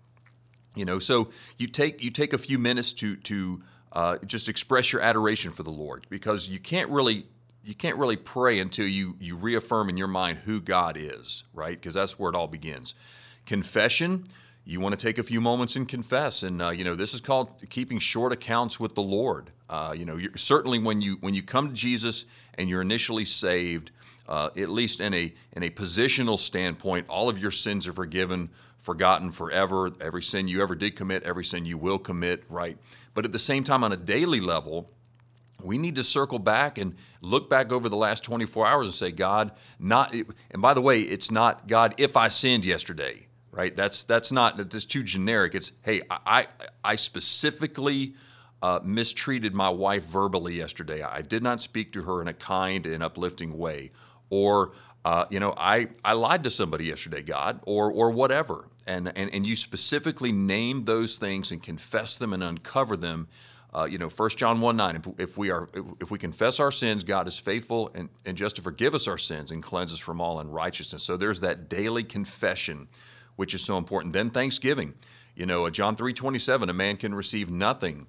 You 0.75 0.85
know, 0.85 0.99
so 0.99 1.31
you 1.59 1.67
take 1.67 2.03
you 2.03 2.11
take 2.11 2.33
a 2.33 2.39
few 2.39 2.59
minutes 2.59 2.93
to 2.95 3.17
to 3.17 3.61
uh, 3.93 4.19
just 4.25 4.49
express 4.49 4.93
your 4.93 5.03
adoration 5.03 5.51
for 5.51 5.63
the 5.63 5.71
Lord 5.71 6.07
because 6.09 6.49
you 6.49 6.59
can't 6.59 6.89
really 6.89 7.27
you 7.63 7.75
can't 7.75 7.97
really 7.97 8.17
pray 8.17 8.59
until 8.59 8.87
you 8.87 9.17
you 9.21 9.37
reaffirm 9.37 9.89
in 9.89 9.97
your 9.97 10.09
mind 10.09 10.39
who 10.39 10.61
God 10.61 10.97
is, 10.97 11.45
right? 11.53 11.79
Because 11.79 11.95
that's 11.95 12.19
where 12.19 12.31
it 12.31 12.37
all 12.37 12.49
begins. 12.49 12.95
Confession, 13.45 14.25
you 14.65 14.79
want 14.79 14.99
to 14.99 15.07
take 15.07 15.19
a 15.19 15.23
few 15.23 15.41
moments 15.41 15.75
and 15.77 15.89
confess, 15.89 16.43
and 16.43 16.63
uh, 16.63 16.71
you 16.71 16.85
know 16.85 16.95
this 16.95 17.15
is 17.15 17.21
called 17.21 17.57
keeping 17.69 17.99
short 17.99 18.33
accounts 18.33 18.79
with 18.79 18.95
the 18.95 19.03
Lord. 19.03 19.51
Uh, 19.69 19.95
you 19.97 20.05
know, 20.05 20.19
certainly 20.37 20.79
when 20.79 21.01
you 21.01 21.17
when 21.21 21.35
you 21.35 21.43
come 21.43 21.69
to 21.69 21.75
Jesus 21.75 22.27
and 22.55 22.69
you're 22.69 22.83
initially 22.83 23.25
saved, 23.25 23.91
uh, 24.29 24.51
at 24.57 24.69
least 24.69 25.01
in 25.01 25.15
a 25.15 25.33
in 25.53 25.63
a 25.63 25.71
positional 25.71 26.39
standpoint, 26.39 27.07
all 27.09 27.29
of 27.29 27.39
your 27.39 27.51
sins 27.51 27.89
are 27.89 27.93
forgiven, 27.93 28.51
forgotten 28.79 29.31
forever. 29.33 29.91
Every 30.01 30.23
sin 30.23 30.47
you 30.47 30.63
ever 30.63 30.75
did 30.75 30.95
commit, 30.95 31.25
every 31.25 31.45
sin 31.45 31.67
you 31.67 31.77
will 31.77 31.99
commit, 31.99 32.45
right? 32.49 32.79
But 33.15 33.25
at 33.25 33.33
the 33.33 33.39
same 33.39 33.65
time, 33.65 33.83
on 33.83 33.93
a 33.93 33.97
daily 33.97 34.41
level, 34.41 34.91
we 35.63 35.79
need 35.79 35.97
to 35.97 36.03
circle 36.03 36.39
back 36.39 36.79
and 36.79 36.95
look 37.21 37.51
back 37.51 37.73
over 37.73 37.89
the 37.89 37.97
last 37.97 38.25
24 38.25 38.67
hours 38.67 38.87
and 38.87 38.95
say, 38.95 39.13
God, 39.13 39.53
not, 39.79 40.15
and 40.15 40.63
by 40.63 40.75
the 40.75 40.81
way, 40.81 41.03
it's 41.03 41.31
not, 41.31 41.69
God, 41.69 41.95
if 41.99 42.17
I 42.17 42.29
sinned 42.29 42.65
yesterday, 42.65 43.27
right? 43.53 43.77
That's, 43.77 44.03
that's 44.05 44.33
not, 44.33 44.57
that's 44.57 44.85
too 44.85 45.03
generic. 45.03 45.55
It's, 45.55 45.73
hey, 45.83 46.03
I, 46.11 46.49
I 46.83 46.97
specifically 46.97 48.15
uh, 48.63 48.81
mistreated 48.83 49.55
my 49.55 49.69
wife 49.69 50.05
verbally 50.05 50.55
yesterday. 50.55 51.03
I 51.03 51.23
did 51.23 51.43
not 51.43 51.61
speak 51.61 51.93
to 51.93 52.03
her 52.03 52.21
in 52.21 52.29
a 52.29 52.33
kind 52.33 52.87
and 52.87 53.03
uplifting 53.03 53.57
way. 53.57 53.93
Or, 54.31 54.73
uh, 55.05 55.27
you 55.31 55.39
know, 55.39 55.55
I, 55.57 55.89
I 56.05 56.15
lied 56.15 56.43
to 56.45 56.51
somebody 56.51 56.87
yesterday, 56.87 57.23
God, 57.23 57.61
or, 57.67 57.93
or 57.93 58.11
whatever. 58.11 58.69
And, 58.87 59.13
and, 59.15 59.33
and 59.33 59.47
you 59.47 59.55
specifically 59.55 60.33
name 60.33 60.85
those 60.85 61.17
things 61.17 61.53
and 61.53 61.63
confess 61.63 62.17
them 62.17 62.33
and 62.33 62.43
uncover 62.43 62.97
them 62.97 63.29
uh, 63.75 63.85
you 63.85 63.97
know, 63.97 64.09
1 64.09 64.31
John 64.31 64.61
1 64.61 64.77
9, 64.77 64.97
if, 64.97 65.07
if, 65.19 65.39
we 65.39 65.51
are 65.51 65.69
if 66.01 66.11
we 66.11 66.19
confess 66.19 66.61
our 66.61 66.71
sins, 66.71 67.05
God 67.05 67.27
is 67.27 67.39
faithful 67.39 67.91
and, 67.95 68.11
and 68.27 68.37
just 68.37 68.57
to 68.57 68.63
forgive 68.63 68.95
us 68.95 69.09
our 69.09 69.17
sins 69.17 69.51
and 69.51 69.63
cleanse 69.63 69.93
us 69.93 69.99
from 69.99 70.21
all 70.21 70.41
unrighteousness. 70.41 71.03
So 71.03 71.17
there's 71.17 71.41
that 71.41 71.71
daily 71.71 72.05
confession, 72.05 72.89
which 73.43 73.55
is 73.55 73.65
so 73.65 73.77
important. 73.77 74.13
Then 74.13 74.31
thanksgiving. 74.31 74.95
You 75.35 75.47
know, 75.47 75.67
uh, 75.67 75.71
John 75.71 75.97
3 75.97 76.13
27, 76.13 76.71
a 76.71 76.73
man 76.73 76.97
can 76.97 77.13
receive 77.13 77.51
nothing 77.51 78.07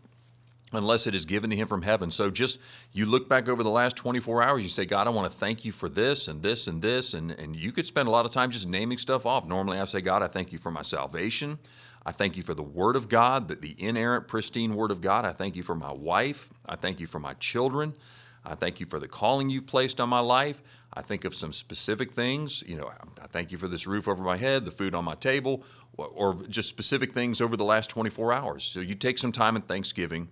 unless 0.72 1.08
it 1.08 1.16
is 1.16 1.26
given 1.26 1.50
to 1.50 1.56
him 1.56 1.68
from 1.68 1.82
heaven. 1.82 2.12
So 2.12 2.30
just 2.30 2.60
you 2.92 3.08
look 3.08 3.28
back 3.28 3.50
over 3.50 3.64
the 3.64 3.70
last 3.70 3.96
24 3.96 4.44
hours, 4.44 4.62
you 4.62 4.70
say, 4.70 4.86
God, 4.86 5.08
I 5.08 5.10
want 5.10 5.32
to 5.32 5.36
thank 5.36 5.66
you 5.66 5.72
for 5.72 5.90
this 5.90 6.28
and 6.28 6.44
this 6.44 6.68
and 6.68 6.84
this. 6.84 7.16
And, 7.16 7.32
and 7.32 7.56
you 7.56 7.72
could 7.72 7.88
spend 7.88 8.08
a 8.08 8.12
lot 8.12 8.28
of 8.28 8.32
time 8.32 8.52
just 8.52 8.68
naming 8.68 9.00
stuff 9.00 9.26
off. 9.26 9.48
Normally 9.48 9.80
I 9.80 9.86
say, 9.86 10.02
God, 10.02 10.22
I 10.22 10.28
thank 10.28 10.52
you 10.52 10.60
for 10.60 10.70
my 10.70 10.84
salvation. 10.84 11.58
I 12.06 12.12
thank 12.12 12.38
you 12.38 12.44
for 12.44 12.54
the 12.54 12.62
Word 12.62 12.96
of 12.96 13.10
God, 13.10 13.48
the, 13.48 13.56
the 13.56 13.76
inerrant, 13.80 14.28
pristine 14.28 14.76
Word 14.76 14.92
of 14.92 15.02
God. 15.02 15.26
I 15.26 15.32
thank 15.32 15.56
you 15.56 15.64
for 15.64 15.74
my 15.74 15.92
wife. 15.92 16.52
I 16.70 16.76
thank 16.76 17.00
you 17.00 17.08
for 17.08 17.20
my 17.20 17.34
children. 17.40 17.96
I 18.46 18.56
thank 18.56 18.80
you 18.80 18.86
for 18.86 19.00
the 19.00 19.08
calling 19.08 19.50
you 19.50 19.62
placed 19.62 20.02
on 20.02 20.10
my 20.10 20.20
life. 20.20 20.62
I 20.94 21.02
think 21.02 21.26
of 21.26 21.34
some 21.34 21.54
specific 21.54 22.12
things. 22.12 22.64
You 22.68 22.76
know, 22.76 22.92
I 23.22 23.28
thank 23.28 23.52
you 23.52 23.58
for 23.58 23.68
this 23.68 23.88
roof 23.88 24.08
over 24.08 24.24
my 24.24 24.38
head, 24.38 24.66
the 24.66 24.72
food 24.72 24.94
on 24.94 25.06
my 25.06 25.16
table, 25.16 25.64
or 25.98 26.36
just 26.50 26.70
specific 26.70 27.14
things 27.14 27.42
over 27.42 27.56
the 27.56 27.64
last 27.64 27.90
24 27.90 28.34
hours. 28.34 28.64
So 28.64 28.80
you 28.80 28.96
take 28.96 29.18
some 29.18 29.32
time 29.32 29.56
in 29.56 29.62
Thanksgiving. 29.62 30.30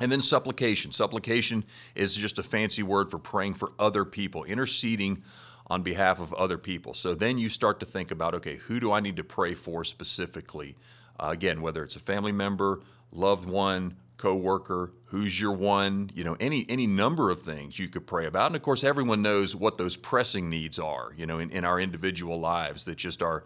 And 0.00 0.10
then 0.10 0.20
supplication. 0.20 0.90
Supplication 0.90 1.64
is 1.94 2.16
just 2.16 2.38
a 2.38 2.42
fancy 2.42 2.82
word 2.82 3.10
for 3.10 3.18
praying 3.18 3.54
for 3.54 3.72
other 3.78 4.04
people, 4.04 4.42
interceding 4.42 5.22
on 5.68 5.82
behalf 5.82 6.20
of 6.20 6.32
other 6.34 6.58
people. 6.58 6.94
So 6.94 7.14
then 7.14 7.38
you 7.38 7.48
start 7.48 7.80
to 7.80 7.86
think 7.86 8.10
about 8.10 8.34
okay, 8.34 8.56
who 8.56 8.80
do 8.80 8.92
I 8.92 9.00
need 9.00 9.16
to 9.16 9.24
pray 9.24 9.54
for 9.54 9.84
specifically? 9.84 10.76
Uh, 11.18 11.28
again, 11.30 11.62
whether 11.62 11.84
it's 11.84 11.96
a 11.96 12.00
family 12.00 12.32
member, 12.32 12.80
loved 13.12 13.48
one, 13.48 13.96
coworker, 14.16 14.92
who's 15.06 15.40
your 15.40 15.52
one, 15.52 16.10
you 16.14 16.24
know, 16.24 16.36
any 16.40 16.66
any 16.68 16.86
number 16.86 17.30
of 17.30 17.42
things 17.42 17.78
you 17.78 17.88
could 17.88 18.06
pray 18.06 18.26
about. 18.26 18.46
And 18.46 18.56
of 18.56 18.62
course, 18.62 18.84
everyone 18.84 19.22
knows 19.22 19.54
what 19.54 19.78
those 19.78 19.96
pressing 19.96 20.48
needs 20.48 20.78
are, 20.78 21.12
you 21.16 21.26
know, 21.26 21.38
in, 21.38 21.50
in 21.50 21.64
our 21.64 21.80
individual 21.80 22.38
lives 22.38 22.84
that 22.84 22.96
just 22.96 23.22
are 23.22 23.44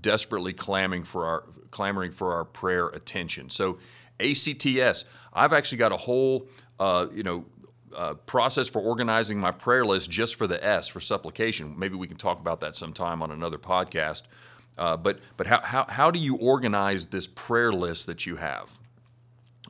desperately 0.00 0.52
clamoring 0.52 1.02
for 1.02 1.26
our 1.26 1.44
clamoring 1.70 2.12
for 2.12 2.34
our 2.34 2.44
prayer 2.44 2.88
attention. 2.88 3.50
So 3.50 3.78
ACTS, 4.20 5.04
I've 5.32 5.52
actually 5.52 5.78
got 5.78 5.92
a 5.92 5.96
whole 5.96 6.48
uh, 6.80 7.06
you 7.12 7.22
know 7.22 7.44
uh, 7.94 8.14
process 8.14 8.68
for 8.68 8.80
organizing 8.80 9.38
my 9.38 9.50
prayer 9.50 9.84
list 9.84 10.10
just 10.10 10.34
for 10.34 10.46
the 10.46 10.64
S 10.64 10.88
for 10.88 11.00
supplication. 11.00 11.78
Maybe 11.78 11.96
we 11.96 12.06
can 12.06 12.16
talk 12.16 12.40
about 12.40 12.60
that 12.60 12.76
sometime 12.76 13.22
on 13.22 13.30
another 13.30 13.58
podcast. 13.58 14.22
Uh, 14.78 14.96
but 14.96 15.20
but 15.36 15.46
how, 15.46 15.60
how, 15.62 15.86
how 15.88 16.10
do 16.10 16.18
you 16.18 16.36
organize 16.36 17.06
this 17.06 17.26
prayer 17.26 17.72
list 17.72 18.06
that 18.06 18.26
you 18.26 18.36
have? 18.36 18.80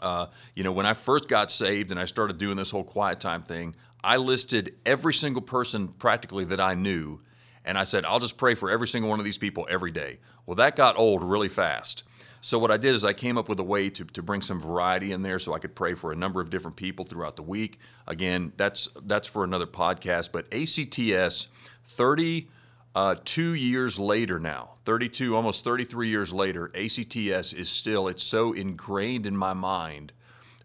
Uh, 0.00 0.26
you 0.54 0.64
know, 0.64 0.72
when 0.72 0.86
I 0.86 0.94
first 0.94 1.28
got 1.28 1.50
saved 1.50 1.90
and 1.90 2.00
I 2.00 2.04
started 2.04 2.38
doing 2.38 2.56
this 2.56 2.70
whole 2.70 2.84
quiet 2.84 3.20
time 3.20 3.42
thing, 3.42 3.74
I 4.02 4.16
listed 4.18 4.74
every 4.84 5.14
single 5.14 5.42
person 5.42 5.88
practically 5.88 6.44
that 6.44 6.60
I 6.60 6.74
knew, 6.74 7.20
and 7.64 7.76
I 7.76 7.84
said, 7.84 8.04
I'll 8.04 8.20
just 8.20 8.36
pray 8.36 8.54
for 8.54 8.70
every 8.70 8.86
single 8.86 9.10
one 9.10 9.18
of 9.18 9.24
these 9.24 9.38
people 9.38 9.66
every 9.68 9.90
day. 9.90 10.18
Well, 10.46 10.54
that 10.56 10.76
got 10.76 10.96
old 10.96 11.24
really 11.24 11.48
fast. 11.48 12.04
So 12.40 12.60
what 12.60 12.70
I 12.70 12.76
did 12.76 12.94
is 12.94 13.04
I 13.04 13.12
came 13.12 13.38
up 13.38 13.48
with 13.48 13.58
a 13.58 13.64
way 13.64 13.90
to, 13.90 14.04
to 14.04 14.22
bring 14.22 14.40
some 14.40 14.60
variety 14.60 15.10
in 15.10 15.22
there 15.22 15.40
so 15.40 15.52
I 15.52 15.58
could 15.58 15.74
pray 15.74 15.94
for 15.94 16.12
a 16.12 16.16
number 16.16 16.40
of 16.40 16.48
different 16.48 16.76
people 16.76 17.04
throughout 17.04 17.34
the 17.34 17.42
week. 17.42 17.80
Again, 18.06 18.52
that's 18.56 18.88
that's 19.02 19.26
for 19.26 19.42
another 19.42 19.66
podcast. 19.66 20.30
But 20.30 20.46
ACTS, 20.52 21.48
32 21.84 22.46
uh, 22.96 23.14
years 23.36 23.98
later 23.98 24.40
now, 24.40 24.70
32, 24.86 25.36
almost 25.36 25.62
33 25.64 26.08
years 26.08 26.32
later, 26.32 26.72
ACTS 26.74 27.52
is 27.52 27.68
still, 27.68 28.08
it's 28.08 28.22
so 28.22 28.54
ingrained 28.54 29.26
in 29.26 29.36
my 29.36 29.52
mind 29.52 30.14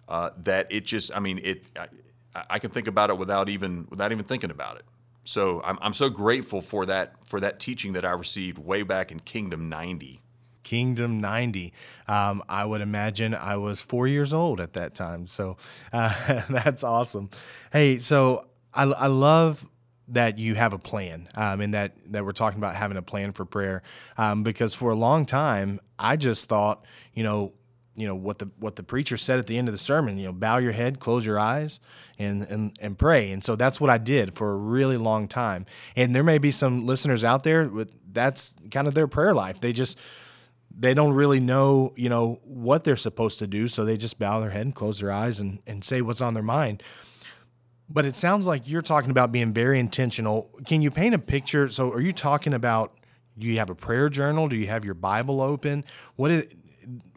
uh, 0.07 0.29
that 0.38 0.65
it 0.69 0.85
just, 0.85 1.13
I 1.13 1.19
mean, 1.19 1.41
it, 1.43 1.67
I, 1.77 2.43
I, 2.51 2.59
can 2.59 2.71
think 2.71 2.88
about 2.88 3.09
it 3.09 3.17
without 3.17 3.50
even, 3.50 3.85
without 3.89 4.13
even 4.13 4.23
thinking 4.23 4.50
about 4.50 4.77
it. 4.77 4.85
So 5.25 5.61
I'm, 5.65 5.77
I'm 5.81 5.93
so 5.93 6.09
grateful 6.09 6.61
for 6.61 6.85
that, 6.85 7.15
for 7.25 7.41
that 7.41 7.59
teaching 7.59 7.91
that 7.93 8.05
I 8.05 8.11
received 8.11 8.57
way 8.57 8.83
back 8.83 9.11
in 9.11 9.19
Kingdom 9.19 9.67
90. 9.67 10.21
Kingdom 10.63 11.19
90. 11.19 11.73
Um, 12.07 12.43
I 12.47 12.63
would 12.63 12.79
imagine 12.79 13.35
I 13.35 13.57
was 13.57 13.81
four 13.81 14.07
years 14.07 14.31
old 14.31 14.61
at 14.61 14.71
that 14.73 14.95
time. 14.95 15.27
So 15.27 15.57
uh, 15.91 16.43
that's 16.50 16.81
awesome. 16.81 17.29
Hey, 17.73 17.97
so 17.97 18.47
I, 18.73 18.83
I 18.83 19.07
love 19.07 19.69
that 20.11 20.37
you 20.37 20.55
have 20.55 20.73
a 20.73 20.79
plan 20.79 21.27
um, 21.35 21.61
and 21.61 21.73
that, 21.73 21.93
that 22.11 22.25
we're 22.25 22.31
talking 22.31 22.59
about 22.59 22.75
having 22.75 22.97
a 22.97 23.01
plan 23.01 23.31
for 23.31 23.45
prayer. 23.45 23.83
Um, 24.17 24.43
because 24.43 24.73
for 24.73 24.91
a 24.91 24.95
long 24.95 25.25
time 25.25 25.79
I 25.97 26.15
just 26.17 26.47
thought, 26.47 26.85
you 27.13 27.23
know, 27.23 27.53
you 27.93 28.07
know 28.07 28.15
what 28.15 28.39
the 28.39 28.49
what 28.57 28.77
the 28.77 28.83
preacher 28.83 29.17
said 29.17 29.37
at 29.37 29.47
the 29.47 29.57
end 29.57 29.67
of 29.67 29.73
the 29.73 29.77
sermon 29.77 30.17
you 30.17 30.23
know 30.23 30.31
bow 30.31 30.57
your 30.57 30.71
head 30.71 31.01
close 31.01 31.25
your 31.25 31.37
eyes 31.37 31.81
and 32.21 32.43
and 32.43 32.77
and 32.79 32.97
pray. 32.97 33.31
And 33.31 33.43
so 33.43 33.55
that's 33.55 33.81
what 33.81 33.89
I 33.89 33.97
did 33.97 34.35
for 34.35 34.51
a 34.51 34.55
really 34.55 34.97
long 34.97 35.27
time. 35.27 35.65
And 35.95 36.15
there 36.15 36.23
may 36.23 36.37
be 36.37 36.51
some 36.51 36.85
listeners 36.85 37.23
out 37.23 37.43
there 37.43 37.67
with 37.67 37.91
that's 38.13 38.55
kind 38.69 38.87
of 38.87 38.93
their 38.93 39.07
prayer 39.07 39.33
life. 39.33 39.59
They 39.59 39.73
just 39.73 39.99
they 40.77 40.93
don't 40.93 41.13
really 41.13 41.39
know, 41.39 41.93
you 41.97 42.07
know, 42.07 42.39
what 42.43 42.83
they're 42.83 42.95
supposed 42.95 43.39
to 43.39 43.47
do, 43.47 43.67
so 43.67 43.83
they 43.83 43.97
just 43.97 44.17
bow 44.19 44.39
their 44.39 44.51
head 44.51 44.61
and 44.61 44.75
close 44.75 44.99
their 44.99 45.11
eyes 45.11 45.39
and, 45.39 45.59
and 45.67 45.83
say 45.83 46.01
what's 46.01 46.21
on 46.21 46.33
their 46.33 46.43
mind. 46.43 46.81
But 47.93 48.05
it 48.05 48.15
sounds 48.15 48.48
like 48.48 48.69
you're 48.69 48.81
talking 48.81 49.12
about 49.12 49.31
being 49.31 49.53
very 49.53 49.79
intentional. 49.79 50.50
Can 50.65 50.81
you 50.81 50.91
paint 50.91 51.13
a 51.15 51.19
picture? 51.19 51.67
So, 51.67 51.91
are 51.91 52.01
you 52.01 52.13
talking 52.13 52.53
about? 52.53 52.98
Do 53.38 53.48
you 53.48 53.57
have 53.60 53.69
a 53.69 53.75
prayer 53.75 54.10
journal? 54.10 54.50
Do 54.50 54.55
you 54.55 54.67
have 54.67 54.86
your 54.86 54.93
Bible 54.93 55.41
open? 55.41 55.83
What 56.15 56.48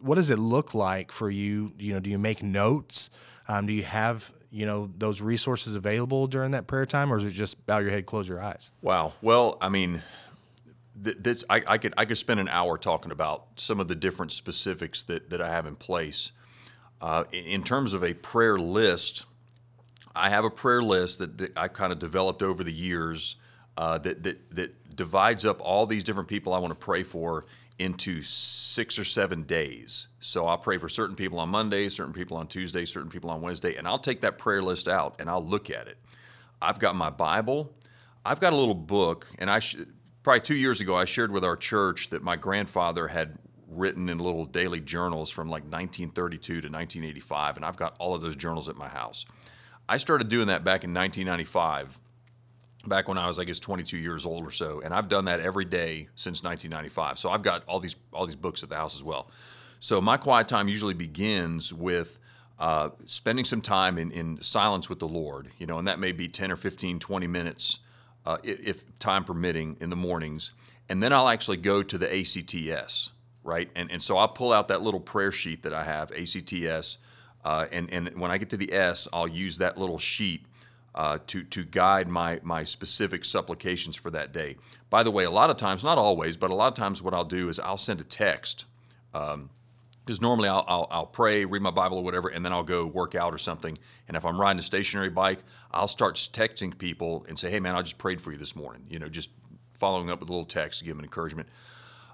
what 0.01 0.15
does 0.15 0.29
it 0.29 0.39
look 0.39 0.73
like 0.73 1.11
for 1.11 1.29
you? 1.29 1.71
You 1.77 1.93
know, 1.93 1.99
do 1.99 2.09
you 2.09 2.17
make 2.17 2.41
notes? 2.41 3.09
Um, 3.47 3.67
do 3.67 3.73
you 3.73 3.83
have 3.83 4.33
you 4.49 4.65
know 4.65 4.89
those 4.97 5.21
resources 5.21 5.75
available 5.75 6.27
during 6.27 6.51
that 6.51 6.67
prayer 6.67 6.85
time, 6.85 7.11
or 7.11 7.17
is 7.17 7.25
it 7.25 7.31
just 7.31 7.65
bow 7.65 7.79
your 7.79 7.91
head, 7.91 8.05
close 8.05 8.27
your 8.27 8.41
eyes? 8.41 8.71
Wow. 8.81 9.13
Well, 9.21 9.57
I 9.61 9.69
mean, 9.69 10.01
this 10.95 11.43
I, 11.49 11.61
I, 11.67 11.77
could 11.77 11.93
I 11.97 12.05
could 12.05 12.17
spend 12.17 12.39
an 12.39 12.49
hour 12.49 12.77
talking 12.77 13.11
about 13.11 13.47
some 13.55 13.79
of 13.79 13.87
the 13.87 13.95
different 13.95 14.31
specifics 14.31 15.03
that, 15.03 15.29
that 15.29 15.41
I 15.41 15.49
have 15.49 15.65
in 15.65 15.75
place. 15.75 16.31
Uh, 17.01 17.25
in 17.31 17.61
terms 17.61 17.93
of 17.93 18.03
a 18.03 18.13
prayer 18.13 18.57
list, 18.57 19.25
I 20.15 20.29
have 20.29 20.45
a 20.45 20.49
prayer 20.49 20.81
list 20.81 21.19
that, 21.19 21.37
that 21.39 21.57
I 21.57 21.67
kind 21.67 21.91
of 21.91 21.99
developed 21.99 22.41
over 22.41 22.63
the 22.63 22.73
years 22.73 23.35
uh, 23.77 23.97
that, 23.99 24.23
that 24.23 24.55
that 24.55 24.95
divides 24.95 25.45
up 25.45 25.59
all 25.61 25.85
these 25.85 26.03
different 26.03 26.29
people 26.29 26.53
I 26.53 26.59
want 26.59 26.71
to 26.71 26.79
pray 26.79 27.03
for 27.03 27.45
into 27.77 28.21
six 28.21 28.97
or 28.97 29.03
seven 29.03 29.43
days. 29.43 30.07
So 30.21 30.47
I'll 30.47 30.57
pray 30.57 30.77
for 30.77 30.87
certain 30.87 31.15
people 31.15 31.39
on 31.39 31.49
Monday, 31.49 31.89
certain 31.89 32.13
people 32.13 32.37
on 32.37 32.47
Tuesday, 32.47 32.85
certain 32.85 33.09
people 33.09 33.29
on 33.29 33.41
Wednesday, 33.41 33.75
and 33.75 33.85
I'll 33.85 33.99
take 33.99 34.21
that 34.21 34.37
prayer 34.37 34.61
list 34.61 34.87
out 34.87 35.17
and 35.19 35.29
I'll 35.29 35.45
look 35.45 35.69
at 35.69 35.87
it. 35.87 35.97
I've 36.61 36.79
got 36.79 36.95
my 36.95 37.09
Bible. 37.09 37.73
I've 38.23 38.39
got 38.39 38.53
a 38.53 38.55
little 38.55 38.73
book, 38.73 39.27
and 39.37 39.51
I 39.51 39.59
should 39.59 39.93
probably 40.23 40.39
two 40.39 40.55
years 40.55 40.81
ago, 40.81 40.95
I 40.95 41.05
shared 41.05 41.31
with 41.31 41.43
our 41.43 41.55
church 41.55 42.09
that 42.09 42.23
my 42.23 42.35
grandfather 42.35 43.07
had 43.07 43.37
written 43.69 44.09
in 44.09 44.17
little 44.17 44.45
daily 44.45 44.79
journals 44.79 45.29
from 45.29 45.47
like 45.47 45.63
1932 45.63 46.39
to 46.39 46.55
1985, 46.55 47.57
and 47.57 47.65
I've 47.65 47.75
got 47.75 47.95
all 47.99 48.15
of 48.15 48.21
those 48.21 48.35
journals 48.35 48.69
at 48.69 48.75
my 48.75 48.87
house. 48.87 49.25
I 49.87 49.97
started 49.97 50.29
doing 50.29 50.47
that 50.47 50.63
back 50.63 50.83
in 50.83 50.93
1995, 50.93 51.99
back 52.87 53.07
when 53.07 53.17
I 53.17 53.27
was, 53.27 53.39
I 53.39 53.43
guess, 53.43 53.59
22 53.59 53.97
years 53.97 54.25
old 54.25 54.45
or 54.45 54.51
so, 54.51 54.81
and 54.83 54.93
I've 54.93 55.09
done 55.09 55.25
that 55.25 55.39
every 55.39 55.65
day 55.65 56.09
since 56.15 56.43
1995. 56.43 57.19
So 57.19 57.29
I've 57.29 57.43
got 57.43 57.63
all 57.67 57.79
these 57.79 57.95
all 58.11 58.25
these 58.25 58.35
books 58.35 58.63
at 58.63 58.69
the 58.69 58.75
house 58.75 58.95
as 58.95 59.03
well. 59.03 59.29
So 59.79 60.01
my 60.01 60.17
quiet 60.17 60.47
time 60.47 60.67
usually 60.67 60.93
begins 60.93 61.73
with 61.73 62.19
uh, 62.57 62.89
spending 63.05 63.45
some 63.45 63.61
time 63.61 63.97
in, 63.97 64.11
in 64.11 64.41
silence 64.41 64.89
with 64.89 64.99
the 64.99 65.07
Lord, 65.07 65.49
you 65.59 65.65
know, 65.65 65.77
and 65.77 65.87
that 65.87 65.99
may 65.99 66.11
be 66.11 66.27
10 66.27 66.51
or 66.51 66.55
15, 66.55 66.99
20 66.99 67.27
minutes 67.27 67.79
uh, 68.25 68.37
if 68.43 68.97
time 68.99 69.23
permitting, 69.23 69.77
in 69.79 69.89
the 69.89 69.95
mornings. 69.95 70.55
And 70.89 71.03
then 71.03 71.13
I'll 71.13 71.29
actually 71.29 71.57
go 71.57 71.83
to 71.83 71.97
the 71.97 72.19
ACTS, 72.19 73.11
right? 73.43 73.69
And, 73.75 73.91
and 73.91 74.01
so 74.01 74.17
I'll 74.17 74.29
pull 74.29 74.53
out 74.53 74.69
that 74.69 74.81
little 74.81 74.99
prayer 74.99 75.31
sheet 75.31 75.63
that 75.63 75.73
I 75.73 75.83
have, 75.83 76.11
ACTS. 76.11 76.97
Uh, 77.45 77.67
and, 77.71 77.89
and 77.91 78.19
when 78.19 78.31
I 78.31 78.39
get 78.39 78.49
to 78.49 78.57
the 78.57 78.73
S, 78.73 79.07
I'll 79.13 79.27
use 79.27 79.59
that 79.59 79.77
little 79.77 79.99
sheet 79.99 80.45
uh, 80.95 81.19
to, 81.27 81.43
to 81.43 81.63
guide 81.63 82.09
my, 82.09 82.39
my 82.41 82.63
specific 82.63 83.23
supplications 83.23 83.95
for 83.95 84.09
that 84.09 84.33
day. 84.33 84.55
By 84.89 85.03
the 85.03 85.11
way, 85.11 85.25
a 85.25 85.31
lot 85.31 85.51
of 85.51 85.57
times, 85.57 85.83
not 85.83 85.99
always, 85.99 86.37
but 86.37 86.49
a 86.49 86.55
lot 86.55 86.67
of 86.69 86.73
times 86.73 87.03
what 87.03 87.13
I'll 87.13 87.23
do 87.23 87.47
is 87.47 87.59
I'll 87.59 87.77
send 87.77 88.01
a 88.01 88.03
text 88.03 88.65
um, 89.13 89.51
because 90.03 90.21
normally 90.21 90.49
I'll, 90.49 90.65
I'll, 90.67 90.87
I'll, 90.89 91.05
pray, 91.05 91.45
read 91.45 91.61
my 91.61 91.71
Bible 91.71 91.97
or 91.97 92.03
whatever, 92.03 92.29
and 92.29 92.43
then 92.43 92.51
I'll 92.51 92.63
go 92.63 92.85
work 92.85 93.13
out 93.13 93.33
or 93.33 93.37
something. 93.37 93.77
And 94.07 94.17
if 94.17 94.25
I'm 94.25 94.39
riding 94.41 94.59
a 94.59 94.63
stationary 94.63 95.09
bike, 95.09 95.43
I'll 95.71 95.87
start 95.87 96.15
texting 96.15 96.75
people 96.75 97.25
and 97.27 97.37
say, 97.37 97.51
hey, 97.51 97.59
man, 97.59 97.75
I 97.75 97.81
just 97.81 97.97
prayed 97.97 98.21
for 98.21 98.31
you 98.31 98.37
this 98.37 98.55
morning. 98.55 98.85
You 98.89 98.99
know, 98.99 99.09
just 99.09 99.29
following 99.77 100.09
up 100.09 100.19
with 100.19 100.29
a 100.29 100.31
little 100.31 100.45
text 100.45 100.79
to 100.79 100.85
give 100.85 100.95
them 100.95 101.03
encouragement. 101.03 101.49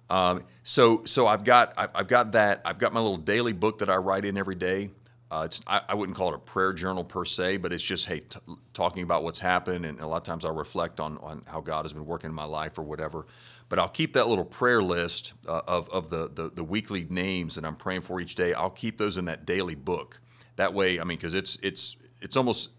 Um, 0.09 0.43
so, 0.63 1.05
so 1.05 1.27
I've 1.27 1.45
got 1.45 1.73
I've 1.77 2.07
got 2.07 2.33
that. 2.33 2.61
I've 2.65 2.79
got 2.79 2.91
my 2.91 2.99
little 2.99 3.17
daily 3.17 3.53
book 3.53 3.79
that 3.79 3.89
I 3.89 3.95
write 3.95 4.25
in 4.25 4.37
every 4.37 4.55
day. 4.55 4.89
Uh, 5.31 5.47
I, 5.65 5.81
I, 5.87 5.95
wouldn't 5.95 6.17
call 6.17 6.33
it 6.33 6.35
a 6.35 6.39
prayer 6.39 6.73
journal 6.73 7.05
per 7.05 7.23
se, 7.23 7.57
but 7.57 7.71
it's 7.71 7.81
just 7.81 8.05
hey, 8.05 8.19
t- 8.19 8.39
talking 8.73 9.03
about 9.03 9.23
what's 9.23 9.39
happened, 9.39 9.85
and 9.85 10.01
a 10.01 10.05
lot 10.05 10.17
of 10.17 10.23
times 10.23 10.43
I'll 10.43 10.53
reflect 10.53 10.99
on 10.99 11.17
on 11.19 11.43
how 11.47 11.61
God 11.61 11.85
has 11.85 11.93
been 11.93 12.05
working 12.05 12.29
in 12.29 12.35
my 12.35 12.43
life 12.43 12.77
or 12.77 12.81
whatever. 12.81 13.25
But 13.69 13.79
I'll 13.79 13.87
keep 13.87 14.11
that 14.13 14.27
little 14.27 14.43
prayer 14.43 14.83
list 14.83 15.31
uh, 15.47 15.61
of 15.65 15.87
of 15.89 16.09
the, 16.09 16.29
the 16.29 16.51
the 16.53 16.65
weekly 16.65 17.07
names 17.09 17.55
that 17.55 17.63
I'm 17.63 17.77
praying 17.77 18.01
for 18.01 18.19
each 18.19 18.35
day. 18.35 18.53
I'll 18.53 18.69
keep 18.69 18.97
those 18.97 19.17
in 19.17 19.23
that 19.25 19.45
daily 19.45 19.73
book. 19.73 20.19
That 20.57 20.73
way, 20.73 20.99
I 20.99 21.05
mean, 21.05 21.17
because 21.17 21.33
it's 21.33 21.57
it's 21.63 21.95
it's 22.19 22.35
almost 22.35 22.71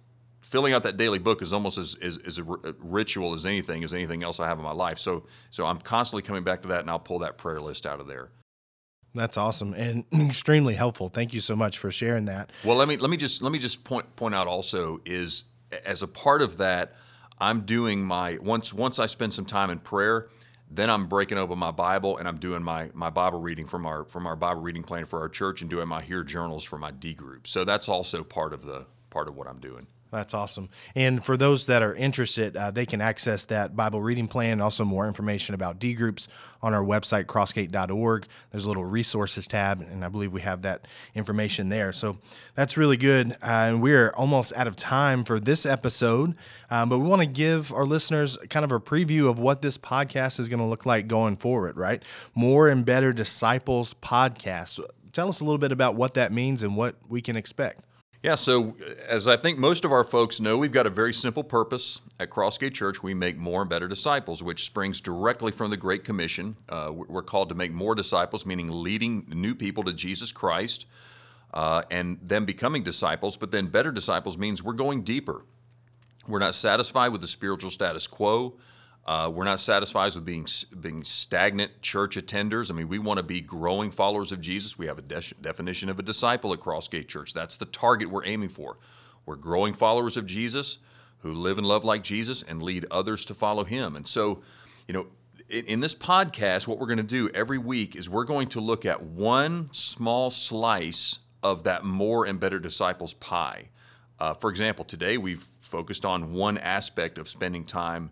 filling 0.43 0.75
out 0.75 0.83
that 0.83 0.99
daily 0.99 1.19
book 1.19 1.41
is 1.41 1.55
almost 1.55 1.79
as, 1.79 1.97
as, 2.03 2.19
as 2.19 2.39
a 2.39 2.45
ritual 2.81 3.33
as 3.33 3.47
anything 3.47 3.83
as 3.83 3.95
anything 3.95 4.23
else 4.23 4.41
I 4.41 4.47
have 4.47 4.59
in 4.59 4.65
my 4.65 4.73
life. 4.75 4.99
So 4.99 5.25
so 5.49 5.65
I'm 5.65 5.79
constantly 5.79 6.21
coming 6.21 6.45
back 6.45 6.61
to 6.63 6.69
that, 6.69 6.81
and 6.81 6.91
I'll 6.91 6.99
pull 6.99 7.21
that 7.21 7.39
prayer 7.39 7.63
list 7.63 7.87
out 7.87 7.99
of 7.99 8.07
there. 8.07 8.31
That's 9.15 9.37
awesome 9.37 9.75
and 9.75 10.05
extremely 10.13 10.75
helpful. 10.75 11.09
Thank 11.09 11.35
you 11.35 11.41
so 11.41 11.55
much 11.55 11.79
for 11.79 11.91
sharing 11.91 12.25
that. 12.27 12.51
Well, 12.65 12.77
let 12.77 12.89
me 12.89 12.97
let 12.97 13.11
me 13.11 13.17
just 13.17 13.43
let 13.43 13.53
me 13.53 13.59
just 13.59 13.85
point 13.85 14.17
point 14.17 14.35
out 14.35 14.47
also 14.47 15.01
is 15.05 15.45
as 15.85 16.03
a 16.03 16.09
part 16.09 16.43
of 16.43 16.59
that, 16.59 16.95
I'm 17.39 17.63
doing 17.63 18.05
my 18.05 18.39
once 18.41 18.73
once 18.73 18.99
I 18.99 19.07
spend 19.07 19.35
some 19.35 19.45
time 19.45 19.71
in 19.71 19.81
prayer, 19.81 20.29
then 20.71 20.89
I'm 20.89 21.07
breaking 21.07 21.39
open 21.39 21.59
my 21.59 21.71
Bible 21.71 22.17
and 22.17 22.27
I'm 22.27 22.39
doing 22.39 22.63
my 22.63 22.91
my 22.95 23.11
Bible 23.11 23.41
reading 23.41 23.67
from 23.67 23.87
our 23.87 24.05
from 24.05 24.27
our 24.27 24.37
Bible 24.37 24.63
reading 24.63 24.83
plan 24.83 25.05
for 25.05 25.21
our 25.21 25.29
church 25.29 25.61
and 25.61 25.69
doing 25.69 25.89
my 25.89 26.01
HEAR 26.01 26.25
journals 26.25 26.65
for 26.65 26.79
my 26.79 26.91
D 26.91 27.15
group. 27.15 27.47
So 27.47 27.65
that's 27.65 27.89
also 27.89 28.25
part 28.25 28.53
of 28.53 28.63
the 28.63 28.87
part 29.11 29.29
of 29.29 29.37
what 29.37 29.47
I'm 29.47 29.61
doing. 29.61 29.87
That's 30.13 30.35
awesome. 30.35 30.69
And 30.95 31.25
for 31.25 31.39
those 31.39 31.65
that 31.67 31.83
are 31.83 31.95
interested, 31.95 32.55
uh, 32.55 32.71
they 32.71 32.85
can 32.85 33.01
access 33.01 33.47
that 33.47 33.75
Bible 33.75 34.03
reading 34.03 34.29
plan 34.29 34.53
and 34.53 34.63
also 34.63 34.85
more 34.85 35.09
information 35.09 35.55
about 35.55 35.79
D 35.79 35.95
groups 35.95 36.29
on 36.61 36.75
our 36.75 36.85
website, 36.85 37.25
crossgate.org. 37.25 38.27
There's 38.51 38.67
a 38.67 38.69
little 38.69 38.85
resources 38.85 39.47
tab, 39.47 39.81
and 39.81 40.05
I 40.05 40.11
believe 40.11 40.31
we 40.31 40.43
have 40.43 40.63
that 40.63 40.87
information 41.15 41.71
there. 41.71 41.93
So 41.93 42.19
that's 42.55 42.77
really 42.77 42.99
good. 42.99 43.33
Uh, 43.43 43.47
and 43.47 43.83
we're 43.83 44.11
almost 44.11 44.53
out 44.55 44.67
of 44.67 44.77
time 44.77 45.25
for 45.25 45.41
this 45.41 45.65
episode, 45.65 46.37
um, 46.71 46.91
but 46.91 46.99
we 46.99 47.09
want 47.09 47.23
to 47.23 47.27
give 47.27 47.73
our 47.73 47.87
listeners 47.87 48.37
kind 48.51 48.65
of 48.65 48.71
a 48.71 48.79
preview 48.79 49.31
of 49.31 49.39
what 49.39 49.63
this 49.63 49.79
podcast 49.79 50.39
is 50.39 50.51
going 50.51 50.61
to 50.61 50.67
look 50.67 50.85
like 50.85 51.09
going 51.09 51.37
forward, 51.37 51.79
right? 51.79 52.03
More 52.35 52.69
and 52.69 52.85
Better 52.85 53.15
Disciples 53.15 53.95
podcast. 53.95 54.79
Tell 55.15 55.29
us 55.29 55.41
a 55.41 55.45
little 55.45 55.57
bit 55.57 55.73
about 55.73 55.95
what 55.95 56.13
that 56.15 56.33
means 56.33 56.63
and 56.63 56.77
what 56.77 56.97
we 57.09 57.23
can 57.23 57.35
expect. 57.35 57.83
Yeah, 58.23 58.37
so 58.37 58.77
as 59.09 59.27
I 59.27 59.37
think 59.37 59.59
most 59.59 59.85
of 59.85 59.91
our 59.91 60.05
folks 60.05 60.41
know, 60.41 60.57
we've 60.57 60.71
got 60.71 60.87
a 60.87 60.91
very 60.91 61.13
simple 61.13 61.43
purpose. 61.43 62.01
At 62.21 62.31
Crossgate 62.31 62.73
Church, 62.73 63.03
we 63.03 63.15
make 63.15 63.37
more 63.37 63.63
and 63.63 63.69
better 63.69 63.89
disciples, 63.89 64.45
which 64.45 64.65
springs 64.65 65.01
directly 65.01 65.51
from 65.51 65.73
the 65.73 65.77
Great 65.77 66.05
Commission. 66.05 66.57
Uh, 66.69 66.93
we're 66.95 67.23
called 67.23 67.49
to 67.49 67.57
make 67.57 67.73
more 67.73 67.97
disciples, 67.97 68.47
meaning 68.47 68.71
leading 68.71 69.27
new 69.35 69.57
people 69.57 69.83
to 69.83 69.93
Jesus 69.93 70.31
Christ 70.31 70.87
uh, 71.53 71.83
and 71.91 72.21
them 72.23 72.45
becoming 72.45 72.85
disciples. 72.85 73.37
But 73.37 73.51
then 73.51 73.67
better 73.67 73.91
disciples 73.91 74.39
means 74.39 74.63
we're 74.63 74.75
going 74.75 75.03
deeper. 75.03 75.45
We're 76.29 76.39
not 76.39 76.55
satisfied 76.55 77.09
with 77.09 77.23
the 77.23 77.27
spiritual 77.27 77.71
status 77.71 78.07
quo. 78.07 78.55
Uh, 79.05 79.31
we're 79.35 79.45
not 79.45 79.59
satisfied 79.59 80.15
with 80.15 80.25
being 80.25 80.47
being 80.81 81.03
stagnant 81.03 81.83
church 81.83 82.17
attenders. 82.17 82.71
I 82.71 82.75
mean, 82.75 82.89
we 82.89 83.01
want 83.01 83.19
to 83.19 83.25
be 83.25 83.41
growing 83.41 83.91
followers 83.91 84.31
of 84.31 84.41
Jesus. 84.41 84.79
We 84.79 84.87
have 84.87 84.99
a 84.99 85.03
de- 85.03 85.35
definition 85.41 85.89
of 85.89 85.99
a 85.99 86.03
disciple 86.03 86.53
at 86.53 86.61
Crossgate 86.61 87.09
Church. 87.09 87.35
That's 87.35 87.57
the 87.57 87.65
target 87.65 88.11
we're 88.11 88.25
aiming 88.25 88.51
for. 88.51 88.79
We're 89.27 89.37
growing 89.37 89.75
followers 89.75 90.17
of 90.17 90.27
Jesus 90.27 90.79
who 91.19 91.33
live 91.33 91.59
and 91.59 91.67
love 91.67 91.85
like 91.85 92.03
Jesus 92.03 92.43
and 92.43 92.63
lead 92.63 92.87
others 92.91 93.25
to 93.25 93.35
follow 93.35 93.65
Him. 93.65 93.97
And 93.97 94.07
so, 94.07 94.43
you 94.87 94.95
know, 94.95 95.07
in, 95.49 95.65
in 95.67 95.81
this 95.81 95.95
podcast, 95.95 96.69
what 96.69 96.79
we're 96.79 96.87
going 96.87 96.97
to 96.99 97.03
do 97.03 97.29
every 97.35 97.59
week 97.59 97.97
is 97.97 98.09
we're 98.09 98.25
going 98.25 98.49
to 98.49 98.61
look 98.61 98.87
at 98.87 99.03
one 99.03 99.69
small 99.73 100.31
slice 100.31 101.19
of 101.43 101.65
that 101.65 101.85
more 101.85 102.25
and 102.25 102.39
better 102.39 102.61
disciples 102.61 103.15
pie. 103.15 103.69
Uh, 104.19 104.35
for 104.35 104.51
example, 104.51 104.85
today 104.85 105.19
we've 105.19 105.49
focused 105.61 106.07
on 106.07 106.33
one 106.33 106.57
aspect 106.59 107.19
of 107.19 107.29
spending 107.29 107.65
time 107.65 108.11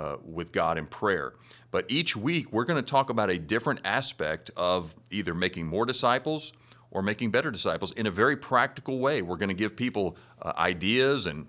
uh, 0.00 0.16
with 0.24 0.50
God 0.50 0.78
in 0.78 0.86
prayer. 0.86 1.34
But 1.70 1.84
each 1.88 2.16
week, 2.16 2.52
we're 2.52 2.64
going 2.64 2.82
to 2.82 2.90
talk 2.90 3.10
about 3.10 3.28
a 3.28 3.38
different 3.38 3.80
aspect 3.84 4.50
of 4.56 4.94
either 5.10 5.34
making 5.34 5.66
more 5.66 5.84
disciples 5.84 6.52
or 6.90 7.02
making 7.02 7.30
better 7.30 7.50
disciples 7.50 7.92
in 7.92 8.06
a 8.06 8.10
very 8.10 8.36
practical 8.36 8.98
way. 8.98 9.20
We're 9.20 9.36
going 9.36 9.50
to 9.50 9.54
give 9.54 9.76
people 9.76 10.16
uh, 10.40 10.52
ideas 10.56 11.26
and 11.26 11.48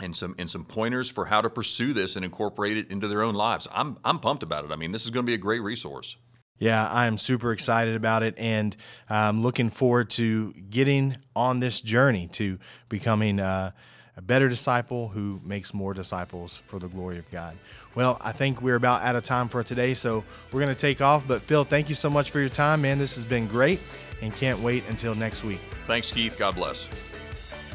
and 0.00 0.14
some 0.14 0.34
and 0.38 0.48
some 0.50 0.64
pointers 0.64 1.10
for 1.10 1.26
how 1.26 1.40
to 1.40 1.50
pursue 1.50 1.92
this 1.92 2.16
and 2.16 2.24
incorporate 2.24 2.76
it 2.76 2.90
into 2.90 3.06
their 3.06 3.22
own 3.22 3.34
lives. 3.34 3.68
I'm 3.72 3.96
I'm 4.04 4.18
pumped 4.18 4.42
about 4.42 4.64
it. 4.64 4.72
I 4.72 4.76
mean, 4.76 4.92
this 4.92 5.04
is 5.04 5.10
going 5.10 5.24
to 5.24 5.30
be 5.30 5.34
a 5.34 5.38
great 5.38 5.60
resource. 5.60 6.16
Yeah, 6.58 6.88
I'm 6.92 7.18
super 7.18 7.52
excited 7.52 7.94
about 7.94 8.24
it 8.24 8.34
and 8.36 8.76
I'm 9.08 9.42
looking 9.42 9.70
forward 9.70 10.10
to 10.10 10.52
getting 10.52 11.16
on 11.36 11.60
this 11.60 11.80
journey 11.80 12.26
to 12.32 12.58
becoming 12.88 13.38
uh, 13.38 13.70
a 14.18 14.22
better 14.22 14.48
disciple 14.48 15.08
who 15.08 15.40
makes 15.44 15.72
more 15.72 15.94
disciples 15.94 16.60
for 16.66 16.80
the 16.80 16.88
glory 16.88 17.18
of 17.18 17.30
God. 17.30 17.56
Well, 17.94 18.18
I 18.20 18.32
think 18.32 18.60
we're 18.60 18.74
about 18.74 19.02
out 19.02 19.14
of 19.14 19.22
time 19.22 19.48
for 19.48 19.62
today, 19.62 19.94
so 19.94 20.24
we're 20.52 20.60
going 20.60 20.74
to 20.74 20.80
take 20.80 21.00
off. 21.00 21.26
But 21.26 21.40
Phil, 21.42 21.62
thank 21.62 21.88
you 21.88 21.94
so 21.94 22.10
much 22.10 22.32
for 22.32 22.40
your 22.40 22.48
time, 22.48 22.82
man. 22.82 22.98
This 22.98 23.14
has 23.14 23.24
been 23.24 23.46
great 23.46 23.78
and 24.20 24.34
can't 24.34 24.58
wait 24.58 24.82
until 24.88 25.14
next 25.14 25.44
week. 25.44 25.60
Thanks, 25.86 26.10
Keith. 26.10 26.36
God 26.36 26.56
bless. 26.56 26.88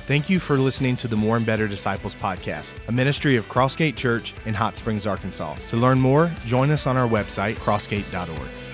Thank 0.05 0.29
you 0.29 0.41
for 0.41 0.57
listening 0.57 0.97
to 0.97 1.07
the 1.07 1.15
More 1.15 1.37
and 1.37 1.45
Better 1.45 1.65
Disciples 1.65 2.13
podcast, 2.13 2.75
a 2.89 2.91
ministry 2.91 3.37
of 3.37 3.47
Crossgate 3.47 3.95
Church 3.95 4.33
in 4.45 4.53
Hot 4.53 4.75
Springs, 4.75 5.07
Arkansas. 5.07 5.55
To 5.69 5.77
learn 5.77 5.97
more, 5.97 6.29
join 6.45 6.71
us 6.71 6.85
on 6.87 6.97
our 6.97 7.07
website, 7.07 7.55
crossgate.org. 7.55 8.72